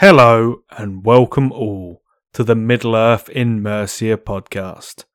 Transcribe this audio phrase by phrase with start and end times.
[0.00, 2.02] Hello and welcome all
[2.32, 5.06] to the Middle Earth in Mercia podcast.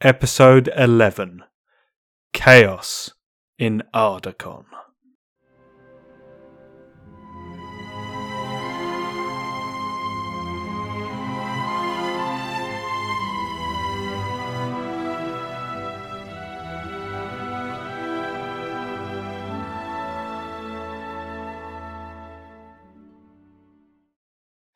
[0.00, 1.44] Episode 11
[2.32, 3.12] Chaos
[3.60, 4.64] in Ardacon.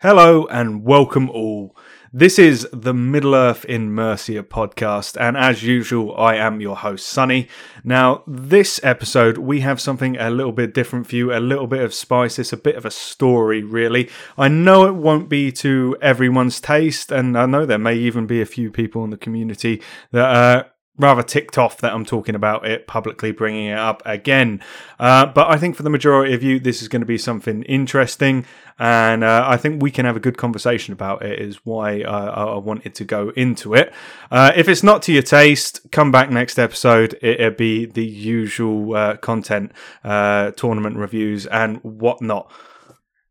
[0.03, 1.77] Hello and welcome all.
[2.11, 7.07] This is the Middle Earth in Mercia podcast, and as usual, I am your host,
[7.07, 7.49] Sunny.
[7.85, 11.83] Now, this episode, we have something a little bit different for you, a little bit
[11.83, 12.39] of spice.
[12.39, 14.09] It's a bit of a story, really.
[14.39, 18.41] I know it won't be to everyone's taste, and I know there may even be
[18.41, 19.83] a few people in the community
[20.13, 20.65] that uh,
[21.01, 24.63] rather ticked off that I'm talking about it publicly, bringing it up again.
[24.99, 27.63] Uh, but I think for the majority of you, this is going to be something
[27.65, 28.45] interesting,
[28.81, 31.39] and uh, I think we can have a good conversation about it.
[31.39, 33.93] Is why I wanted to go into it.
[34.31, 37.19] Uh, if it's not to your taste, come back next episode.
[37.21, 42.51] It'll be the usual uh, content, uh, tournament reviews and whatnot.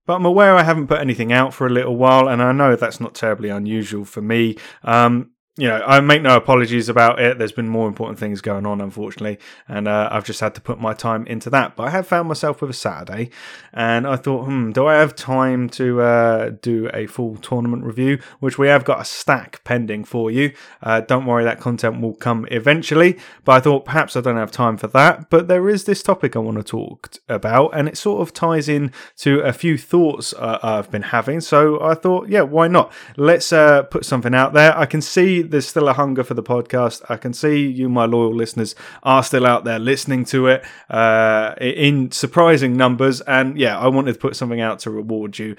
[0.05, 2.75] But I'm aware I haven't put anything out for a little while, and I know
[2.75, 4.55] that's not terribly unusual for me.
[4.83, 7.37] Um, you know, I make no apologies about it.
[7.37, 10.79] There's been more important things going on, unfortunately, and uh, I've just had to put
[10.79, 11.75] my time into that.
[11.75, 13.29] But I have found myself with a Saturday,
[13.73, 18.19] and I thought, hmm, do I have time to uh, do a full tournament review?
[18.39, 20.53] Which we have got a stack pending for you.
[20.81, 23.19] Uh, don't worry, that content will come eventually.
[23.43, 25.29] But I thought perhaps I don't have time for that.
[25.29, 28.69] But there is this topic I want to talk about, and it sort of ties
[28.69, 31.41] in to a few thoughts uh, I've been having.
[31.41, 32.93] So I thought, yeah, why not?
[33.17, 34.77] Let's uh, put something out there.
[34.77, 37.01] I can see there's still a hunger for the podcast.
[37.09, 41.55] I can see you, my loyal listeners, are still out there listening to it uh,
[41.59, 43.21] in surprising numbers.
[43.21, 45.55] And yeah, I wanted to put something out to reward you.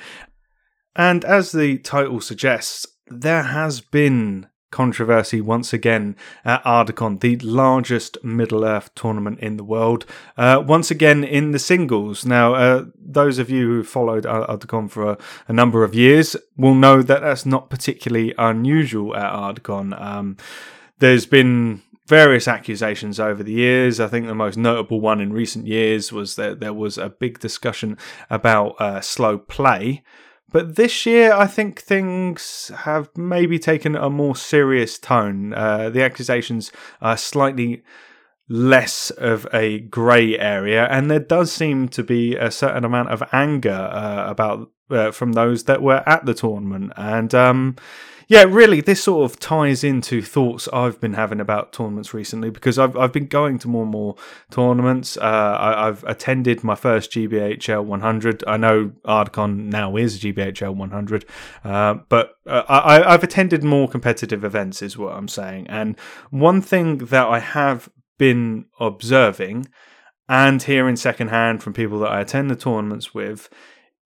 [0.96, 8.22] And as the title suggests, there has been controversy once again at Ardacon, the largest
[8.22, 10.06] Middle Earth tournament in the world.
[10.36, 12.24] Uh, once again in the singles.
[12.24, 16.74] Now, uh, those of you who followed Ardacon for a, a, number of years will
[16.74, 20.00] know that that's not particularly unusual at Ardacon.
[20.00, 20.36] Um,
[20.98, 24.00] there's been various accusations over the years.
[24.00, 27.38] I think the most notable one in recent years was that there was a big
[27.38, 27.96] discussion
[28.28, 30.02] about uh, slow play.
[30.52, 35.54] But this year, I think things have maybe taken a more serious tone.
[35.54, 37.82] Uh, the accusations are slightly
[38.48, 43.22] less of a grey area, and there does seem to be a certain amount of
[43.32, 46.92] anger uh, about uh, from those that were at the tournament.
[46.96, 47.76] And um,
[48.30, 52.78] yeah, really, this sort of ties into thoughts I've been having about tournaments recently because
[52.78, 54.14] I've I've been going to more and more
[54.52, 55.16] tournaments.
[55.16, 58.44] Uh, I, have attended my first GBHL 100.
[58.46, 61.24] I know Ardacon now is GBHL 100,
[61.64, 65.66] uh, but uh, I, I've attended more competitive events, is what I'm saying.
[65.66, 65.98] And
[66.30, 69.66] one thing that I have been observing
[70.28, 73.50] and hearing secondhand from people that I attend the tournaments with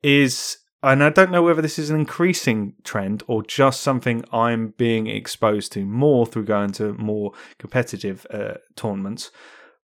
[0.02, 4.74] is and I don't know whether this is an increasing trend or just something I'm
[4.76, 9.30] being exposed to more through going to more competitive uh, tournaments,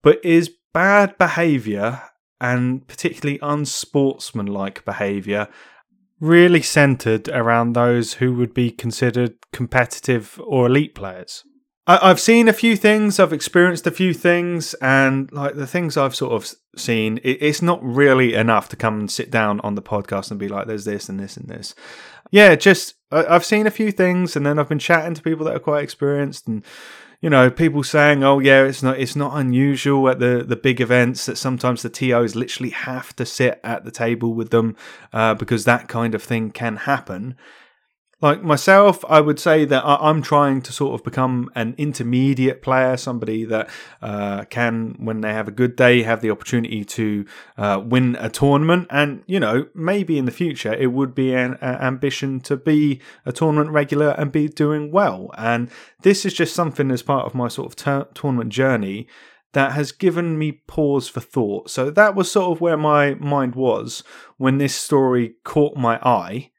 [0.03, 2.03] but is bad behavior
[2.41, 5.49] and particularly unsportsmanlike behavior
[6.21, 11.45] really centered around those who would be considered competitive or elite players.
[11.89, 15.97] I, have seen a few things, I've experienced a few things, and like the things
[15.97, 19.75] I've sort of seen, it, it's not really enough to come and sit down on
[19.75, 21.75] the podcast and be like, "There's this and this and this."
[22.31, 25.47] Yeah, just I, I've seen a few things, and then I've been chatting to people
[25.47, 26.63] that are quite experienced, and
[27.23, 30.83] you know, people saying, "Oh, yeah, it's not it's not unusual at the the big
[30.83, 34.77] events that sometimes the TOs literally have to sit at the table with them
[35.15, 37.35] uh, because that kind of thing can happen."
[38.21, 42.97] Like myself, I would say that I'm trying to sort of become an intermediate player,
[42.97, 43.71] somebody that
[44.03, 47.25] uh, can, when they have a good day, have the opportunity to
[47.57, 48.89] uh, win a tournament.
[48.91, 53.31] And, you know, maybe in the future it would be an ambition to be a
[53.31, 55.31] tournament regular and be doing well.
[55.39, 55.71] And
[56.03, 59.07] this is just something as part of my sort of ter- tournament journey
[59.53, 61.71] that has given me pause for thought.
[61.71, 64.03] So that was sort of where my mind was
[64.39, 66.51] when this story caught my eye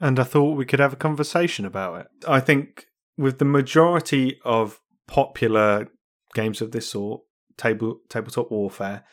[0.00, 2.06] and I thought we could have a conversation about it.
[2.28, 5.88] I think with the majority of popular
[6.34, 7.22] games of this sort,
[7.56, 9.04] table tabletop warfare,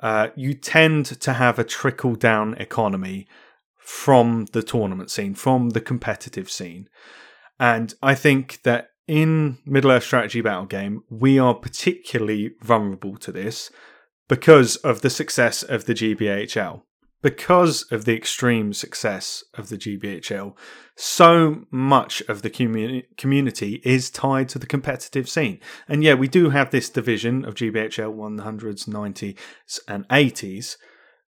[0.00, 3.26] uh, you tend to have a trickle down economy
[3.78, 6.88] from the tournament scene, from the competitive scene.
[7.58, 13.30] And I think that in Middle Earth Strategy Battle Game, we are particularly vulnerable to
[13.30, 13.70] this
[14.28, 16.82] because of the success of the GBHL
[17.24, 20.54] because of the extreme success of the GBHL,
[20.94, 25.58] so much of the communi- community is tied to the competitive scene.
[25.88, 29.38] And yeah, we do have this division of GBHL 100s, 90s,
[29.88, 30.76] and 80s,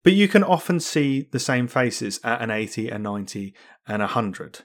[0.04, 3.54] but you can often see the same faces at an 80, a 90,
[3.88, 4.62] and a 100.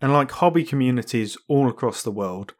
[0.00, 2.54] And like hobby communities all across the world,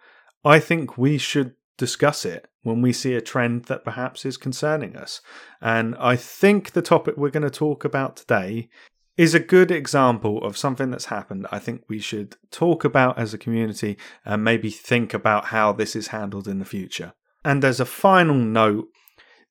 [0.44, 4.96] I think we should discuss it when we see a trend that perhaps is concerning
[4.96, 5.20] us.
[5.60, 8.68] And I think the topic we're going to talk about today
[9.16, 11.46] is a good example of something that's happened.
[11.52, 15.94] I think we should talk about as a community and maybe think about how this
[15.94, 17.12] is handled in the future.
[17.44, 18.88] And as a final note,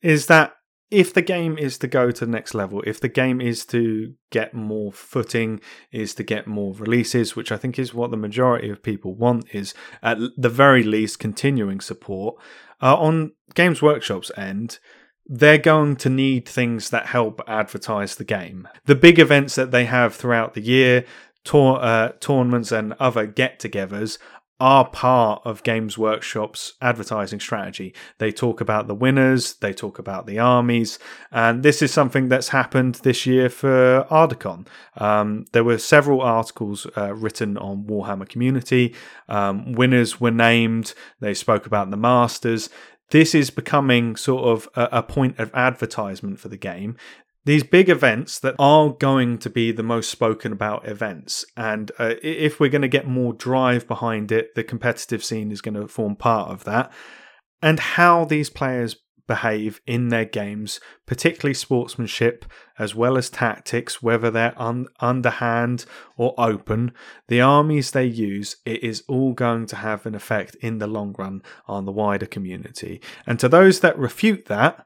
[0.01, 0.53] is that
[0.93, 4.13] if the game is to go to the next level, if the game is to
[4.29, 5.59] get more footing,
[5.91, 9.47] is to get more releases, which I think is what the majority of people want,
[9.55, 9.73] is
[10.03, 12.35] at the very least continuing support,
[12.83, 14.77] uh, on Games Workshop's end,
[15.25, 18.67] they're going to need things that help advertise the game.
[18.85, 21.05] The big events that they have throughout the year,
[21.45, 24.17] uh, tournaments and other get togethers
[24.63, 27.93] are part of Games Workshop's advertising strategy.
[28.17, 30.99] They talk about the winners, they talk about the armies,
[31.33, 34.65] and this is something that's happened this year for Ardacon.
[34.95, 38.95] Um, there were several articles uh, written on Warhammer Community.
[39.27, 42.69] Um, winners were named, they spoke about the Masters
[43.09, 46.97] this is becoming sort of a, a, point of advertisement for the game
[47.45, 51.45] these big events that are going to be the most spoken about events.
[51.57, 55.61] And uh, if we're going to get more drive behind it, the competitive scene is
[55.61, 56.91] going to form part of that.
[57.61, 58.95] And how these players
[59.27, 62.45] behave in their games, particularly sportsmanship
[62.77, 65.85] as well as tactics, whether they're un- underhand
[66.17, 66.91] or open,
[67.27, 71.15] the armies they use, it is all going to have an effect in the long
[71.17, 73.01] run on the wider community.
[73.25, 74.85] And to those that refute that,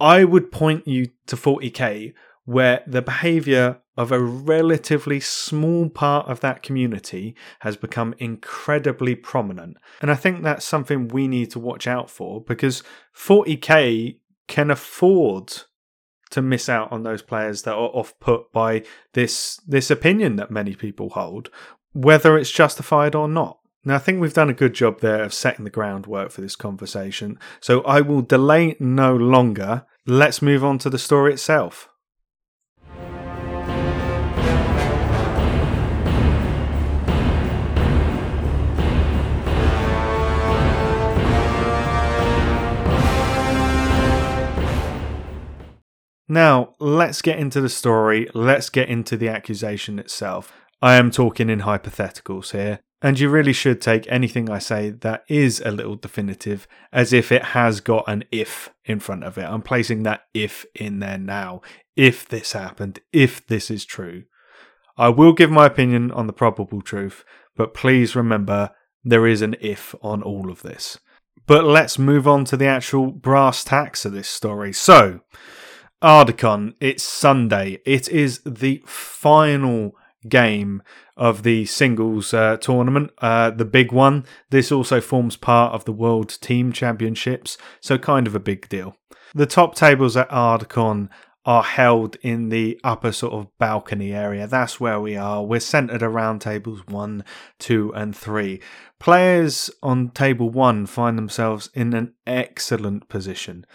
[0.00, 2.14] I would point you to 40k,
[2.44, 9.76] where the behavior of a relatively small part of that community has become incredibly prominent.
[10.02, 12.82] And I think that's something we need to watch out for because
[13.16, 14.18] 40k
[14.48, 15.62] can afford
[16.30, 18.82] to miss out on those players that are off put by
[19.12, 21.48] this this opinion that many people hold,
[21.92, 23.60] whether it's justified or not.
[23.86, 26.56] Now, I think we've done a good job there of setting the groundwork for this
[26.56, 29.84] conversation, so I will delay no longer.
[30.06, 31.90] Let's move on to the story itself.
[46.26, 48.30] Now, let's get into the story.
[48.32, 50.54] Let's get into the accusation itself.
[50.80, 52.80] I am talking in hypotheticals here.
[53.04, 57.30] And you really should take anything I say that is a little definitive as if
[57.30, 59.44] it has got an if in front of it.
[59.44, 61.60] I'm placing that if in there now.
[61.96, 64.22] If this happened, if this is true.
[64.96, 68.70] I will give my opinion on the probable truth, but please remember
[69.04, 70.98] there is an if on all of this.
[71.46, 74.72] But let's move on to the actual brass tacks of this story.
[74.72, 75.20] So,
[76.02, 77.82] Ardacon, it's Sunday.
[77.84, 79.94] It is the final
[80.28, 80.82] game
[81.16, 84.24] of the singles uh, tournament, uh, the big one.
[84.50, 88.96] This also forms part of the World Team Championships, so kind of a big deal.
[89.34, 91.08] The top tables at Ardacon
[91.46, 94.46] are held in the upper sort of balcony area.
[94.46, 95.44] That's where we are.
[95.44, 97.24] We're centered around tables one,
[97.58, 98.62] two, and three.
[98.98, 103.66] Players on table one find themselves in an excellent position.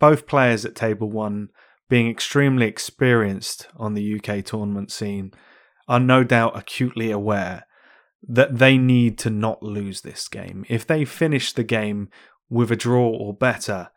[0.00, 1.50] Both players at table one
[1.88, 5.32] being extremely experienced on the UK tournament scene,
[5.86, 7.66] are no doubt acutely aware
[8.26, 10.64] that they need to not lose this game.
[10.68, 12.08] If they finish the game
[12.48, 13.90] with a draw or better,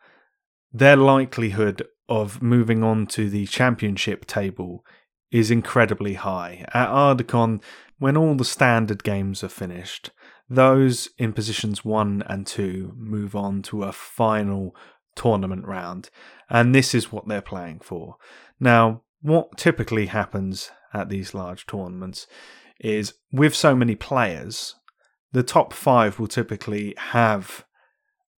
[0.72, 4.84] their likelihood of moving on to the championship table
[5.30, 6.64] is incredibly high.
[6.72, 7.62] At Ardacon,
[7.98, 10.10] when all the standard games are finished,
[10.48, 14.74] those in positions 1 and 2 move on to a final
[15.14, 16.08] tournament round,
[16.48, 18.16] and this is what they're playing for.
[18.58, 22.26] Now, what typically happens at these large tournaments
[22.80, 24.76] is with so many players,
[25.32, 27.64] the top five will typically have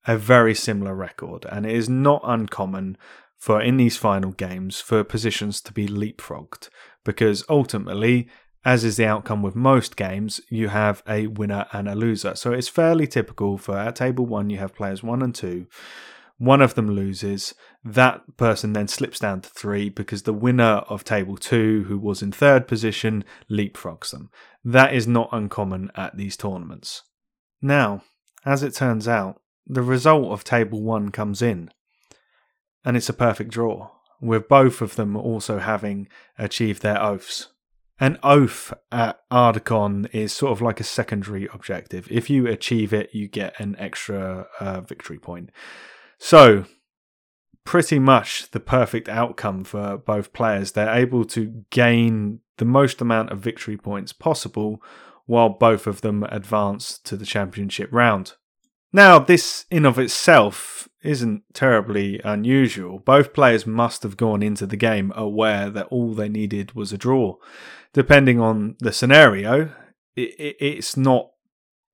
[0.07, 2.97] a very similar record, and it is not uncommon
[3.39, 6.69] for in these final games for positions to be leapfrogged
[7.05, 8.29] because ultimately
[8.63, 12.35] as is the outcome with most games, you have a winner and a loser.
[12.35, 15.67] So it's fairly typical for at table one, you have players one and two
[16.41, 21.03] one of them loses, that person then slips down to three because the winner of
[21.03, 24.31] table two, who was in third position, leapfrogs them.
[24.63, 27.03] That is not uncommon at these tournaments.
[27.63, 28.03] Now,
[28.45, 31.71] as it turns out, the result of table one comes in,
[32.85, 33.91] and it's a perfect draw.
[34.21, 36.09] with both of them also having
[36.39, 37.49] achieved their oaths.
[37.99, 42.09] An oath at Ardacon is sort of like a secondary objective.
[42.11, 45.51] If you achieve it, you get an extra uh, victory point.
[46.19, 46.65] So,
[47.71, 50.73] pretty much the perfect outcome for both players.
[50.73, 54.83] They're able to gain the most amount of victory points possible
[55.27, 58.35] while both of them advance to the championship round.
[58.93, 62.99] Now, this in of itself isn't terribly unusual.
[62.99, 66.99] Both players must have gone into the game aware that all they needed was a
[66.99, 67.37] draw
[67.93, 69.73] depending on the scenario,
[70.17, 71.31] it, it, it's not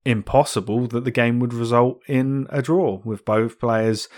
[0.04, 4.08] impossible that the game would result in a draw with both players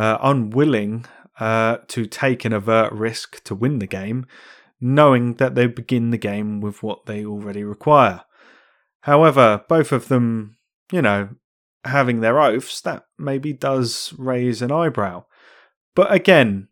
[0.00, 1.04] uh, unwilling
[1.38, 4.24] uh, to take an avert risk to win the game,
[4.80, 8.22] knowing that they begin the game with what they already require.
[9.02, 10.56] However, both of them,
[10.90, 11.28] you know,
[11.84, 15.26] having their oaths, that maybe does raise an eyebrow.
[15.94, 16.68] But again,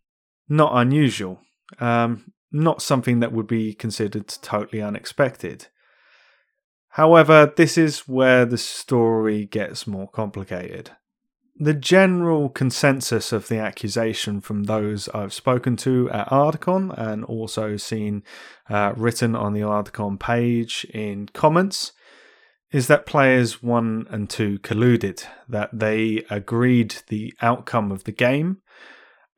[0.48, 1.42] not unusual.
[1.80, 5.66] Um, not something that would be considered totally unexpected.
[6.92, 10.92] However, this is where the story gets more complicated.
[11.60, 17.76] The general consensus of the accusation from those I've spoken to at Ardacon and also
[17.76, 18.22] seen
[18.70, 21.90] uh, written on the Ardacon page in comments
[22.70, 28.58] is that players 1 and 2 colluded, that they agreed the outcome of the game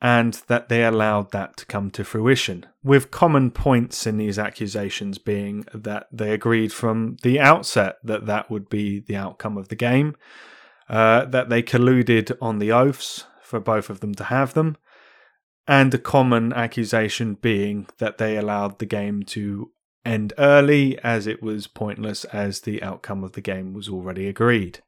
[0.03, 2.67] and that they allowed that to come to fruition.
[2.83, 8.51] With common points in these accusations being that they agreed from the outset that that
[8.51, 10.17] would be the outcome of the game,
[10.91, 14.77] uh, that they colluded on the oaths for both of them to have them,
[15.67, 19.71] and a common accusation being that they allowed the game to
[20.05, 24.81] end early as it was pointless as the outcome of the game was already agreed.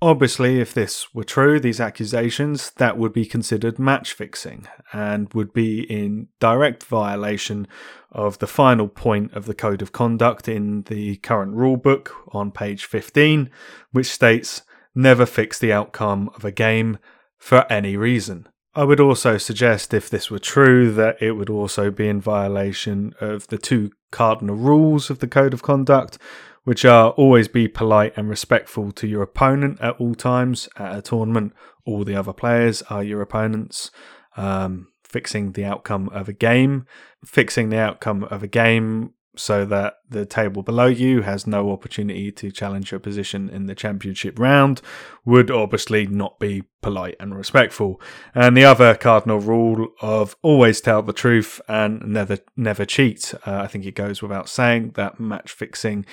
[0.00, 5.52] Obviously, if this were true, these accusations, that would be considered match fixing and would
[5.52, 7.66] be in direct violation
[8.10, 12.84] of the final point of the Code of Conduct in the current rulebook on page
[12.84, 13.48] 15,
[13.92, 14.62] which states
[14.94, 16.98] never fix the outcome of a game
[17.38, 18.48] for any reason.
[18.74, 23.14] I would also suggest, if this were true, that it would also be in violation
[23.20, 26.16] of the two cardinal rules of the Code of Conduct,
[26.64, 31.02] which are always be polite and respectful to your opponent at all times at a
[31.02, 31.52] tournament.
[31.84, 33.90] All the other players are your opponents.
[34.36, 36.86] Um, fixing the outcome of a game,
[37.24, 42.30] fixing the outcome of a game so that the table below you has no opportunity
[42.30, 44.82] to challenge your position in the championship round
[45.24, 48.00] would obviously not be polite and respectful.
[48.34, 53.34] And the other cardinal rule of always tell the truth and never never cheat.
[53.46, 56.04] Uh, I think it goes without saying that match fixing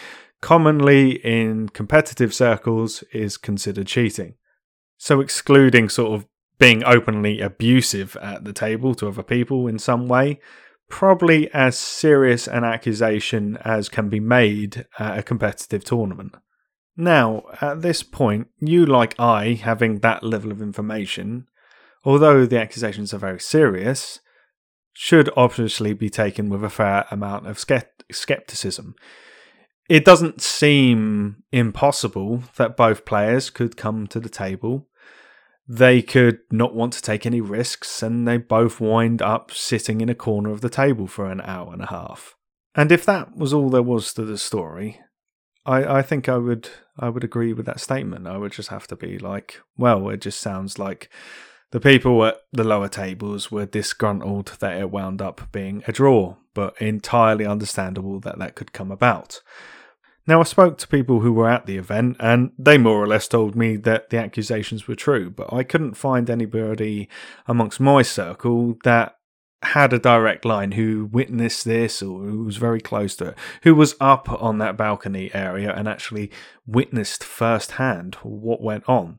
[0.41, 4.35] commonly in competitive circles is considered cheating.
[4.97, 6.25] So, excluding sort of
[6.57, 10.39] being openly abusive at the table to other people in some way,
[10.89, 16.35] probably as serious an accusation as can be made at a competitive tournament.
[16.97, 21.47] Now, at this point, you, like I, having that level of information,
[22.03, 24.19] although the accusations are very serious,
[24.91, 28.95] should obviously be taken with a fair amount of skepticism
[29.89, 34.87] it doesn't seem impossible that both players could come to the table.
[35.71, 40.09] They could not want to take any risks, and they both wind up sitting in
[40.09, 42.35] a corner of the table for an hour and a half.
[42.73, 44.99] And if that was all there was to the story,
[45.67, 48.25] I, I think I would I would agree with that statement.
[48.25, 51.07] I would just have to be like, well, it just sounds like
[51.69, 56.37] the people at the lower tables were disgruntled that it wound up being a draw,
[56.55, 59.41] but entirely understandable that that could come about.
[60.29, 63.27] Now, I spoke to people who were at the event, and they more or less
[63.27, 67.09] told me that the accusations were true, but I couldn't find anybody
[67.47, 69.15] amongst my circle that
[69.63, 73.73] had a direct line who witnessed this or who was very close to it, who
[73.73, 76.29] was up on that balcony area and actually
[76.63, 79.17] witnessed firsthand what went on.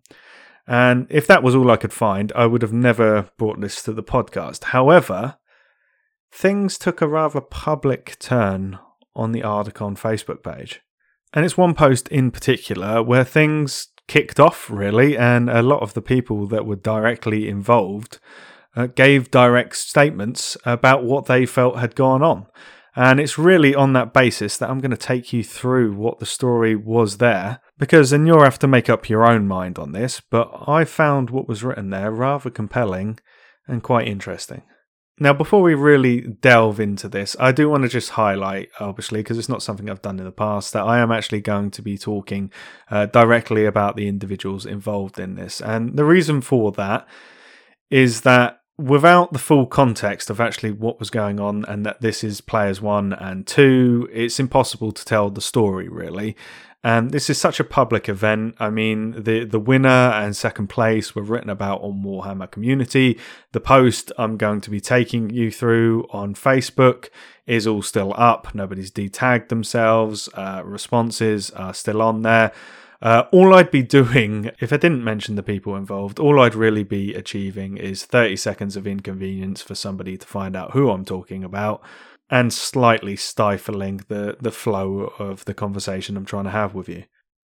[0.64, 3.92] And if that was all I could find, I would have never brought this to
[3.92, 4.62] the podcast.
[4.66, 5.38] However,
[6.30, 8.78] things took a rather public turn
[9.16, 10.80] on the Ardacon Facebook page.
[11.32, 15.94] And it's one post in particular where things kicked off, really, and a lot of
[15.94, 18.18] the people that were directly involved
[18.74, 22.46] uh, gave direct statements about what they felt had gone on.
[22.96, 26.26] And it's really on that basis that I'm going to take you through what the
[26.26, 30.20] story was there, because then you'll have to make up your own mind on this.
[30.20, 33.20] But I found what was written there rather compelling
[33.68, 34.62] and quite interesting.
[35.22, 39.36] Now, before we really delve into this, I do want to just highlight, obviously, because
[39.36, 41.98] it's not something I've done in the past, that I am actually going to be
[41.98, 42.50] talking
[42.90, 45.60] uh, directly about the individuals involved in this.
[45.60, 47.06] And the reason for that
[47.90, 52.24] is that without the full context of actually what was going on and that this
[52.24, 56.36] is players one and two, it's impossible to tell the story really.
[56.82, 58.54] And this is such a public event.
[58.58, 63.18] I mean, the, the winner and second place were written about on Warhammer Community.
[63.52, 67.10] The post I'm going to be taking you through on Facebook
[67.46, 68.54] is all still up.
[68.54, 70.30] Nobody's detagged themselves.
[70.32, 72.50] Uh, responses are still on there.
[73.02, 76.84] Uh, all I'd be doing, if I didn't mention the people involved, all I'd really
[76.84, 81.42] be achieving is 30 seconds of inconvenience for somebody to find out who I'm talking
[81.42, 81.82] about
[82.28, 87.04] and slightly stifling the, the flow of the conversation I'm trying to have with you.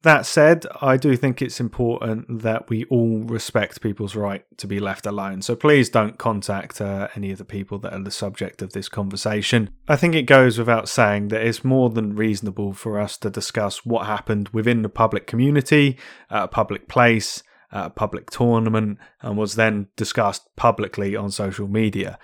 [0.02, 4.78] That said, I do think it's important that we all respect people's right to be
[4.78, 5.43] left alone.
[5.43, 8.88] So please don't contact uh, any of the people that are the subject of this
[8.88, 9.71] conversation.
[9.88, 13.85] I think it goes without saying that it's more than reasonable for us to discuss
[13.85, 15.99] what happened within the public community,
[16.31, 21.67] at a public place, at a public tournament, and was then discussed publicly on social
[21.67, 22.21] media.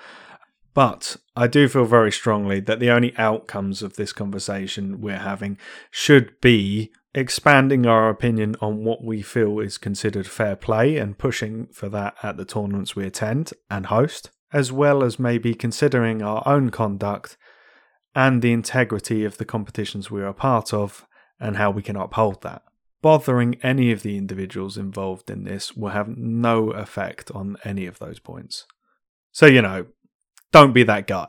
[0.75, 5.59] But I do feel very strongly that the only outcomes of this conversation we're having
[5.90, 11.68] should be expanding our opinion on what we feel is considered fair play and pushing
[11.68, 16.42] for that at the tournaments we attend and host, as well as maybe considering our
[16.47, 17.37] own conduct
[18.14, 21.06] and the integrity of the competitions we are a part of
[21.38, 22.62] and how we can uphold that.
[23.00, 27.99] Bothering any of the individuals involved in this will have no effect on any of
[27.99, 28.66] those points.
[29.30, 29.87] So, you know,
[30.52, 31.26] don't be that guy.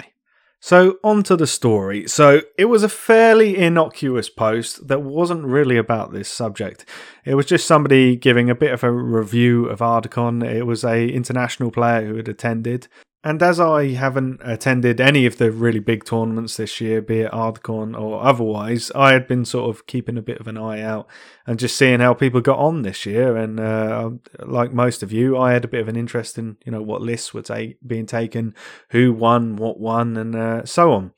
[0.68, 2.08] So, on to the story.
[2.08, 6.86] So, it was a fairly innocuous post that wasn't really about this subject.
[7.24, 10.44] It was just somebody giving a bit of a review of Ardacon.
[10.44, 12.88] It was a international player who had attended
[13.26, 17.32] and as I haven't attended any of the really big tournaments this year, be it
[17.32, 21.08] Ardcon or otherwise, I had been sort of keeping a bit of an eye out
[21.48, 23.36] and just seeing how people got on this year.
[23.36, 24.12] And uh,
[24.46, 27.02] like most of you, I had a bit of an interest in you know what
[27.02, 28.54] lists were ta- being taken,
[28.92, 31.12] who won, what won, and uh, so on.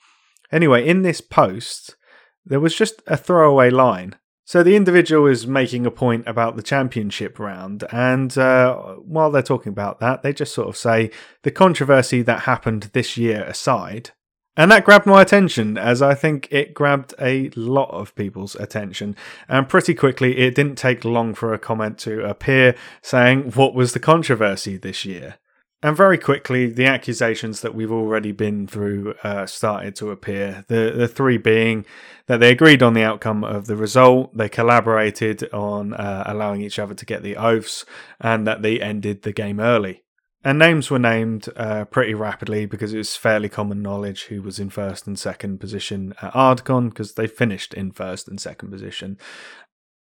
[0.50, 1.98] Anyway, in this post,
[2.46, 4.16] there was just a throwaway line
[4.48, 9.42] so the individual is making a point about the championship round, and uh, while they're
[9.42, 11.12] talking about that, they just sort of say
[11.44, 14.12] the controversy that happened this year aside.
[14.56, 19.18] And that grabbed my attention, as I think it grabbed a lot of people's attention.
[19.50, 23.92] And pretty quickly, it didn't take long for a comment to appear saying, What was
[23.92, 25.40] the controversy this year?
[25.84, 30.66] And very quickly, the accusations that we've already been through uh, started to appear.
[30.68, 31.86] The the three being
[32.26, 36.80] that they agreed on the outcome of the result, they collaborated on uh, allowing each
[36.80, 37.86] other to get the oaths,
[38.20, 40.04] and that they ended the game early.
[40.44, 44.60] And names were named uh, pretty rapidly because it was fairly common knowledge who was
[44.60, 49.18] in first and second position at Ardcon because they finished in first and second position.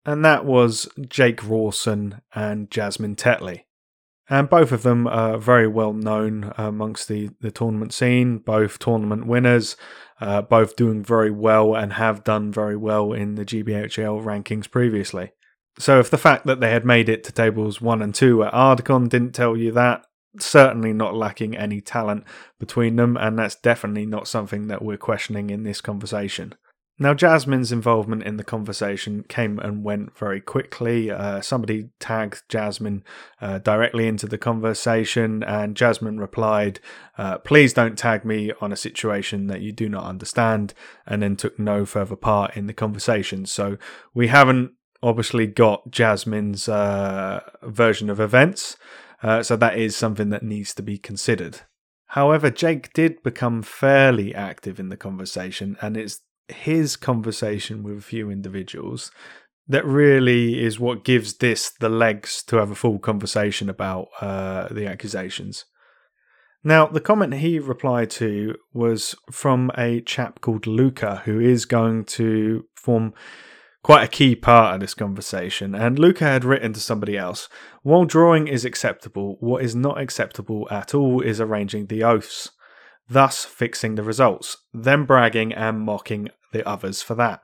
[0.06, 3.64] And that was Jake Rawson and Jasmine Tetley
[4.30, 9.26] and both of them are very well known amongst the, the tournament scene, both tournament
[9.26, 9.76] winners,
[10.20, 15.32] uh, both doing very well and have done very well in the GBHL rankings previously.
[15.78, 18.52] So, if the fact that they had made it to tables one and two at
[18.52, 20.06] Ardcon didn't tell you that,
[20.38, 22.24] certainly not lacking any talent
[22.58, 26.54] between them, and that's definitely not something that we're questioning in this conversation.
[27.02, 31.10] Now, Jasmine's involvement in the conversation came and went very quickly.
[31.10, 33.04] Uh, somebody tagged Jasmine
[33.40, 36.78] uh, directly into the conversation, and Jasmine replied,
[37.16, 40.74] uh, Please don't tag me on a situation that you do not understand,
[41.06, 43.46] and then took no further part in the conversation.
[43.46, 43.78] So,
[44.12, 48.76] we haven't obviously got Jasmine's uh, version of events,
[49.22, 51.60] uh, so that is something that needs to be considered.
[52.08, 56.20] However, Jake did become fairly active in the conversation, and it's
[56.52, 59.10] his conversation with a few individuals
[59.70, 64.66] that really is what gives this the legs to have a full conversation about uh,
[64.68, 65.64] the accusations.
[66.64, 72.04] Now, the comment he replied to was from a chap called Luca, who is going
[72.06, 73.14] to form
[73.82, 75.74] quite a key part of this conversation.
[75.74, 77.48] And Luca had written to somebody else
[77.82, 82.50] While drawing is acceptable, what is not acceptable at all is arranging the oaths
[83.10, 87.42] thus fixing the results, then bragging and mocking the others for that.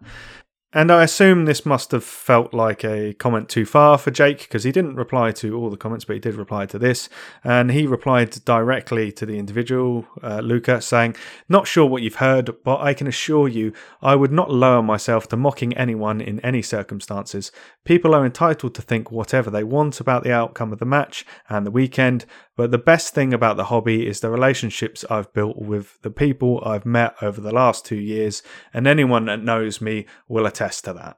[0.77, 4.65] And I assume this must have felt like a comment too far for Jake because
[4.65, 7.09] he didn't reply to all the comments, but he did reply to this.
[7.43, 11.17] And he replied directly to the individual, uh, Luca, saying,
[11.49, 15.27] Not sure what you've heard, but I can assure you I would not lower myself
[15.29, 17.51] to mocking anyone in any circumstances.
[17.85, 21.65] People are entitled to think whatever they want about the outcome of the match and
[21.65, 26.03] the weekend, but the best thing about the hobby is the relationships I've built with
[26.03, 28.43] the people I've met over the last two years,
[28.75, 31.17] and anyone that knows me will attest to that.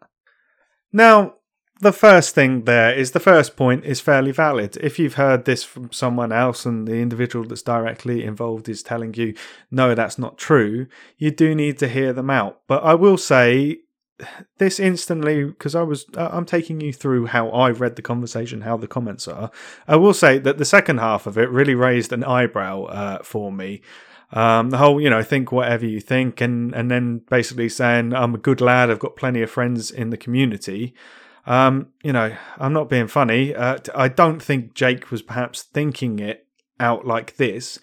[0.93, 1.35] Now,
[1.81, 4.77] the first thing there is the first point is fairly valid.
[4.79, 9.15] If you've heard this from someone else and the individual that's directly involved is telling
[9.15, 9.35] you,
[9.71, 12.61] no, that's not true, you do need to hear them out.
[12.67, 13.79] But I will say
[14.59, 18.77] this instantly, because I was, I'm taking you through how I read the conversation, how
[18.77, 19.53] the comments are.
[19.87, 23.53] I will say that the second half of it really raised an eyebrow uh, for
[23.53, 23.83] me.
[24.31, 28.35] Um, the whole, you know, think whatever you think, and and then basically saying I'm
[28.35, 30.95] a good lad, I've got plenty of friends in the community.
[31.47, 33.55] Um, you know, I'm not being funny.
[33.55, 36.47] Uh, I don't think Jake was perhaps thinking it
[36.79, 37.79] out like this,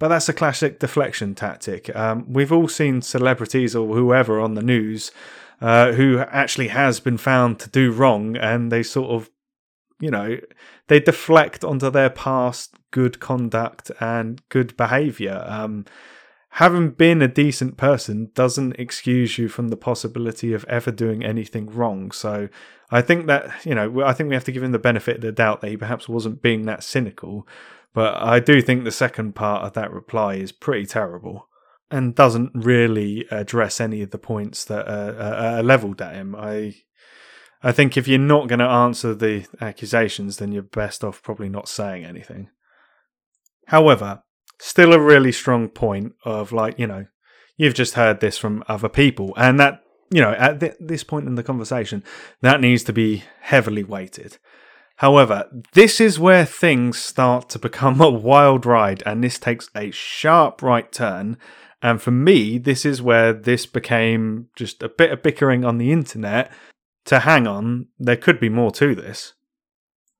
[0.00, 1.94] but that's a classic deflection tactic.
[1.94, 5.12] Um, we've all seen celebrities or whoever on the news
[5.60, 9.30] uh, who actually has been found to do wrong, and they sort of,
[10.00, 10.38] you know,
[10.88, 15.44] they deflect onto their past good conduct and good behavior.
[15.46, 15.84] Um,
[16.50, 21.66] having been a decent person doesn't excuse you from the possibility of ever doing anything
[21.66, 22.10] wrong.
[22.12, 22.48] So
[22.90, 25.22] I think that, you know, I think we have to give him the benefit of
[25.22, 27.48] the doubt that he perhaps wasn't being that cynical.
[27.92, 31.48] But I do think the second part of that reply is pretty terrible
[31.90, 36.34] and doesn't really address any of the points that are, are leveled at him.
[36.34, 36.74] I
[37.64, 41.48] I think if you're not going to answer the accusations, then you're best off probably
[41.48, 42.50] not saying anything.
[43.68, 44.22] However,
[44.60, 47.06] still a really strong point of like, you know,
[47.56, 51.26] you've just heard this from other people, and that, you know, at th- this point
[51.26, 52.04] in the conversation,
[52.42, 54.36] that needs to be heavily weighted.
[54.96, 59.90] However, this is where things start to become a wild ride, and this takes a
[59.90, 61.38] sharp right turn.
[61.80, 65.92] And for me, this is where this became just a bit of bickering on the
[65.92, 66.52] internet
[67.06, 69.34] to hang on, there could be more to this.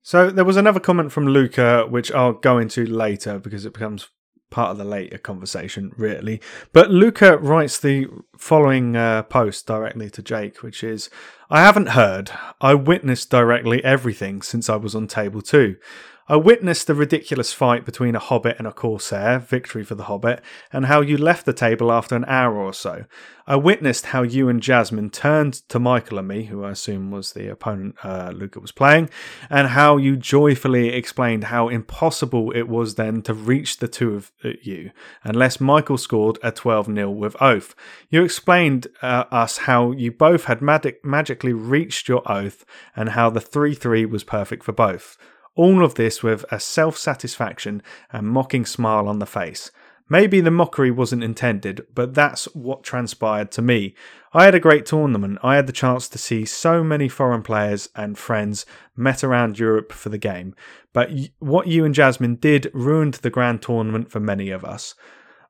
[0.02, 4.08] So there was another comment from Luca, which I'll go into later because it becomes
[4.50, 6.40] part of the later conversation, really.
[6.72, 8.06] But Luca writes the
[8.38, 11.10] following uh, post directly to Jake, which is
[11.50, 12.30] I haven't heard.
[12.60, 15.76] I witnessed directly everything since I was on table two.
[16.26, 20.40] I witnessed the ridiculous fight between a hobbit and a corsair, victory for the hobbit,
[20.72, 23.04] and how you left the table after an hour or so.
[23.46, 27.34] I witnessed how you and Jasmine turned to Michael and me, who I assume was
[27.34, 29.10] the opponent uh, Luca was playing,
[29.50, 34.32] and how you joyfully explained how impossible it was then to reach the two of
[34.42, 34.92] uh, you,
[35.24, 37.74] unless Michael scored a 12 0 with Oath.
[38.08, 42.64] You explained uh, us how you both had magic- magically reached your oath,
[42.96, 45.18] and how the 3 3 was perfect for both.
[45.56, 49.70] All of this with a self satisfaction and mocking smile on the face.
[50.08, 53.94] Maybe the mockery wasn't intended, but that's what transpired to me.
[54.34, 55.38] I had a great tournament.
[55.42, 59.92] I had the chance to see so many foreign players and friends met around Europe
[59.92, 60.54] for the game.
[60.92, 64.94] But what you and Jasmine did ruined the grand tournament for many of us.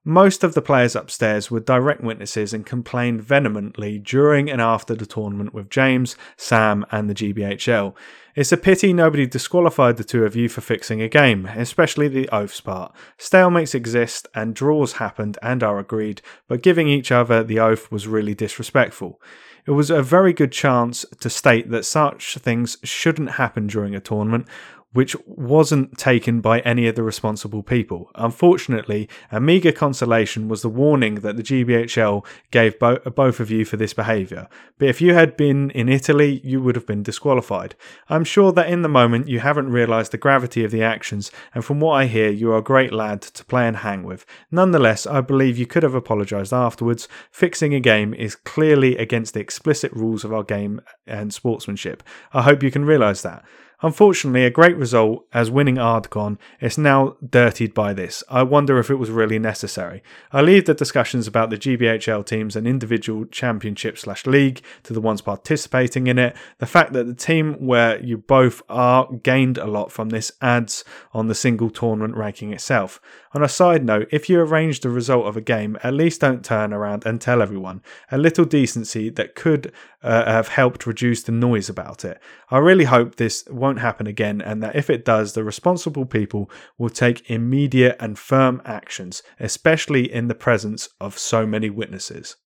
[0.07, 5.07] Most of the players upstairs were direct witnesses and complained vehemently during and after the
[5.07, 7.95] tournament with James, Sam, and the GBHL.
[8.35, 12.29] It's a pity nobody disqualified the two of you for fixing a game, especially the
[12.29, 12.95] oaths part.
[13.19, 18.07] Stalemates exist and draws happened and are agreed, but giving each other the oath was
[18.07, 19.23] really disrespectful.
[19.67, 24.01] It was a very good chance to state that such things shouldn't happen during a
[24.01, 24.47] tournament,
[24.95, 28.11] which wasn't taken by any of the responsible people.
[28.15, 33.65] Unfortunately, a meagre consolation was the warning that the GBHL gave bo- both of you
[33.65, 34.49] for this behaviour.
[34.79, 37.75] But if you had been in Italy, you would have been disqualified.
[38.09, 41.65] I'm sure that in the moment you haven't realised the gravity of the actions, and
[41.65, 44.25] from what I hear, you are a great lad to play and hang with.
[44.51, 47.09] Nonetheless, I believe you could have apologised afterwards.
[47.33, 52.05] Fixing a game is clearly against the explicit rules of our game and sportsmanship.
[52.33, 53.45] I hope you can realise that.
[53.85, 58.25] Unfortunately, a great result as winning Ardcon is now dirtied by this.
[58.31, 60.03] I wonder if it was really necessary.
[60.33, 65.03] I leave the discussions about the GBHL teams and individual championship slash league to the
[65.03, 66.35] ones participating in it.
[66.61, 70.83] The fact that the team where you both are gained a lot from this adds
[71.13, 73.03] on the single tournament ranking itself.
[73.35, 76.45] On a side note, if you arrange the result of a game, at least don't
[76.45, 77.83] turn around and tell everyone.
[78.13, 79.73] A little decency that could
[80.05, 82.21] uh, have helped reduce the noise about it.
[82.51, 86.49] I really hope this won't happen again, and that if it does, the responsible people
[86.79, 92.37] will take immediate and firm actions, especially in the presence of so many witnesses.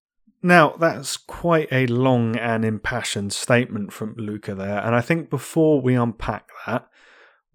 [0.42, 5.83] Now, that's quite a long and impassioned statement from Luca there, and I think before
[5.83, 6.88] we unpack that,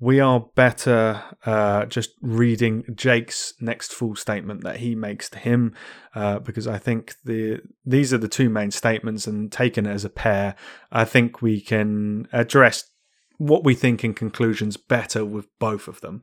[0.04, 5.74] we are better uh, just reading Jake's next full statement that he makes to him,
[6.14, 10.10] uh, because I think the these are the two main statements, and taken as a
[10.10, 10.56] pair,
[10.92, 12.92] I think we can address
[13.38, 16.22] what we think in conclusions better with both of them.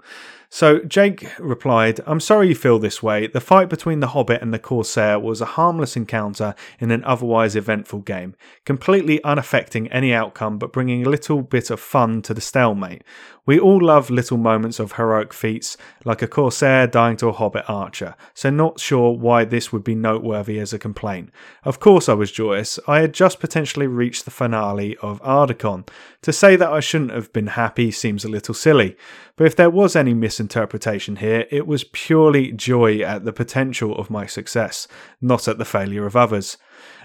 [0.49, 3.27] So Jake replied, I'm sorry you feel this way.
[3.27, 7.55] The fight between the Hobbit and the Corsair was a harmless encounter in an otherwise
[7.55, 12.41] eventful game, completely unaffecting any outcome but bringing a little bit of fun to the
[12.41, 13.05] stalemate.
[13.47, 17.65] We all love little moments of heroic feats, like a Corsair dying to a Hobbit
[17.69, 21.31] archer, so not sure why this would be noteworthy as a complaint.
[21.65, 22.79] Of course I was joyous.
[22.87, 25.89] I had just potentially reached the finale of Ardacon.
[26.23, 28.95] To say that I shouldn't have been happy seems a little silly.
[29.37, 34.11] But if there was any misinterpretation here, it was purely joy at the potential of
[34.11, 34.87] my success,
[35.19, 36.59] not at the failure of others.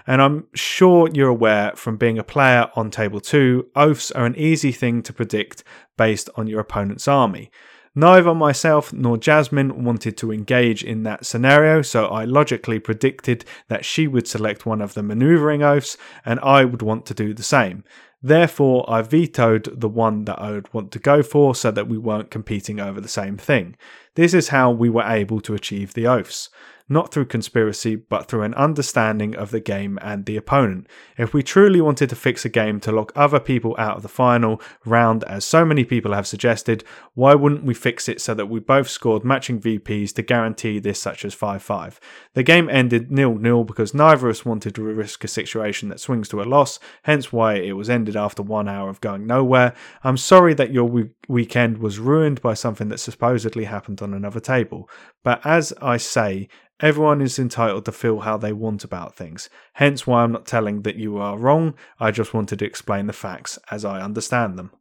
[0.06, 4.36] And I'm sure you're aware from being a player on Table 2, oaths are an
[4.36, 5.64] easy thing to predict
[5.96, 7.50] based on your opponent's army.
[7.94, 13.86] Neither myself nor Jasmine wanted to engage in that scenario, so I logically predicted that
[13.86, 17.42] she would select one of the maneuvering oaths and I would want to do the
[17.42, 17.84] same.
[18.26, 21.96] Therefore, I vetoed the one that I would want to go for so that we
[21.96, 23.76] weren't competing over the same thing.
[24.16, 26.50] This is how we were able to achieve the oaths
[26.88, 30.86] not through conspiracy, but through an understanding of the game and the opponent.
[31.18, 34.08] If we truly wanted to fix a game to lock other people out of the
[34.08, 38.46] final round, as so many people have suggested, why wouldn't we fix it so that
[38.46, 42.00] we both scored matching VPs to guarantee this, such as 5 5?
[42.34, 46.00] The game ended nil nil because neither of us wanted to risk a situation that
[46.00, 49.74] swings to a loss, hence why it was ended after one hour of going nowhere.
[50.04, 54.88] I'm sorry that your weekend was ruined by something that supposedly happened on another table,
[55.24, 56.48] but as I say,
[56.80, 60.82] Everyone is entitled to feel how they want about things, hence why I'm not telling
[60.82, 64.72] that you are wrong, I just wanted to explain the facts as I understand them.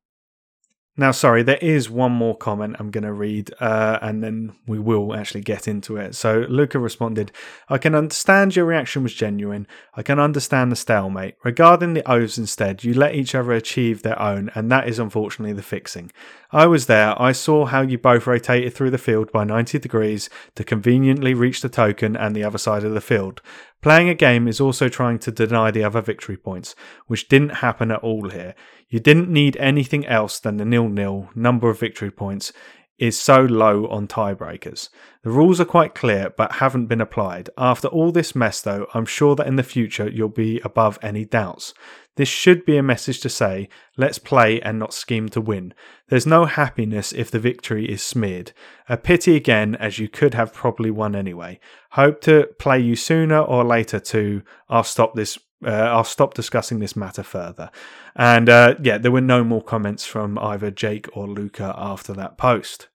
[0.97, 4.79] Now, sorry, there is one more comment I'm going to read, uh, and then we
[4.79, 6.15] will actually get into it.
[6.15, 7.33] So, Luca responded,
[7.67, 9.67] I can understand your reaction was genuine.
[9.95, 11.35] I can understand the stalemate.
[11.43, 15.51] Regarding the oaths instead, you let each other achieve their own, and that is unfortunately
[15.51, 16.13] the fixing.
[16.49, 17.21] I was there.
[17.21, 21.59] I saw how you both rotated through the field by 90 degrees to conveniently reach
[21.59, 23.41] the token and the other side of the field.
[23.85, 26.73] Playing a game is also trying to deny the other victory points,
[27.05, 28.55] which didn't happen at all here.
[28.89, 32.51] You didn't need anything else than the nil-nil number of victory points
[32.97, 34.89] is so low on tiebreakers.
[35.23, 37.49] The rules are quite clear but haven't been applied.
[37.57, 41.25] After all this mess though, I'm sure that in the future you'll be above any
[41.25, 41.73] doubts.
[42.15, 45.73] This should be a message to say, let's play and not scheme to win.
[46.07, 48.53] There's no happiness if the victory is smeared.
[48.87, 51.59] A pity again, as you could have probably won anyway.
[51.91, 54.43] Hope to play you sooner or later too.
[54.69, 55.37] I'll stop this.
[55.63, 57.71] Uh, I'll stop discussing this matter further.
[58.15, 62.37] And uh, yeah, there were no more comments from either Jake or Luca after that
[62.37, 62.89] post.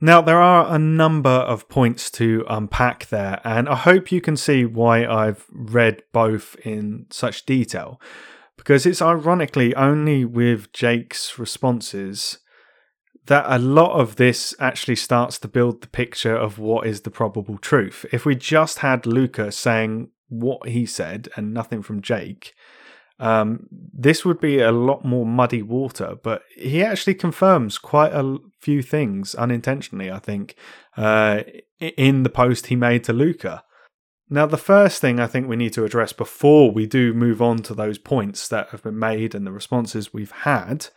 [0.00, 4.36] Now, there are a number of points to unpack there, and I hope you can
[4.36, 8.00] see why I've read both in such detail.
[8.56, 12.38] Because it's ironically only with Jake's responses
[13.26, 17.10] that a lot of this actually starts to build the picture of what is the
[17.10, 18.04] probable truth.
[18.12, 22.54] If we just had Luca saying what he said and nothing from Jake,
[23.18, 28.38] um, this would be a lot more muddy water, but he actually confirms quite a
[28.60, 30.56] few things unintentionally, I think,
[30.96, 31.42] uh,
[31.80, 33.62] in the post he made to Luca.
[34.28, 37.58] Now, the first thing I think we need to address before we do move on
[37.58, 40.88] to those points that have been made and the responses we've had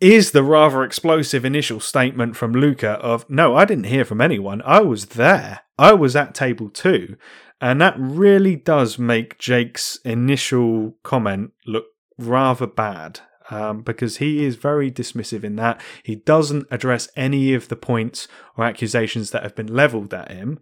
[0.00, 4.60] is the rather explosive initial statement from Luca of, No, I didn't hear from anyone.
[4.66, 5.60] I was there.
[5.78, 7.16] I was at table two.
[7.60, 11.86] And that really does make Jake's initial comment look
[12.18, 13.20] rather bad.
[13.48, 15.80] Um, because he is very dismissive in that.
[16.02, 20.58] He doesn't address any of the points or accusations that have been leveled at him.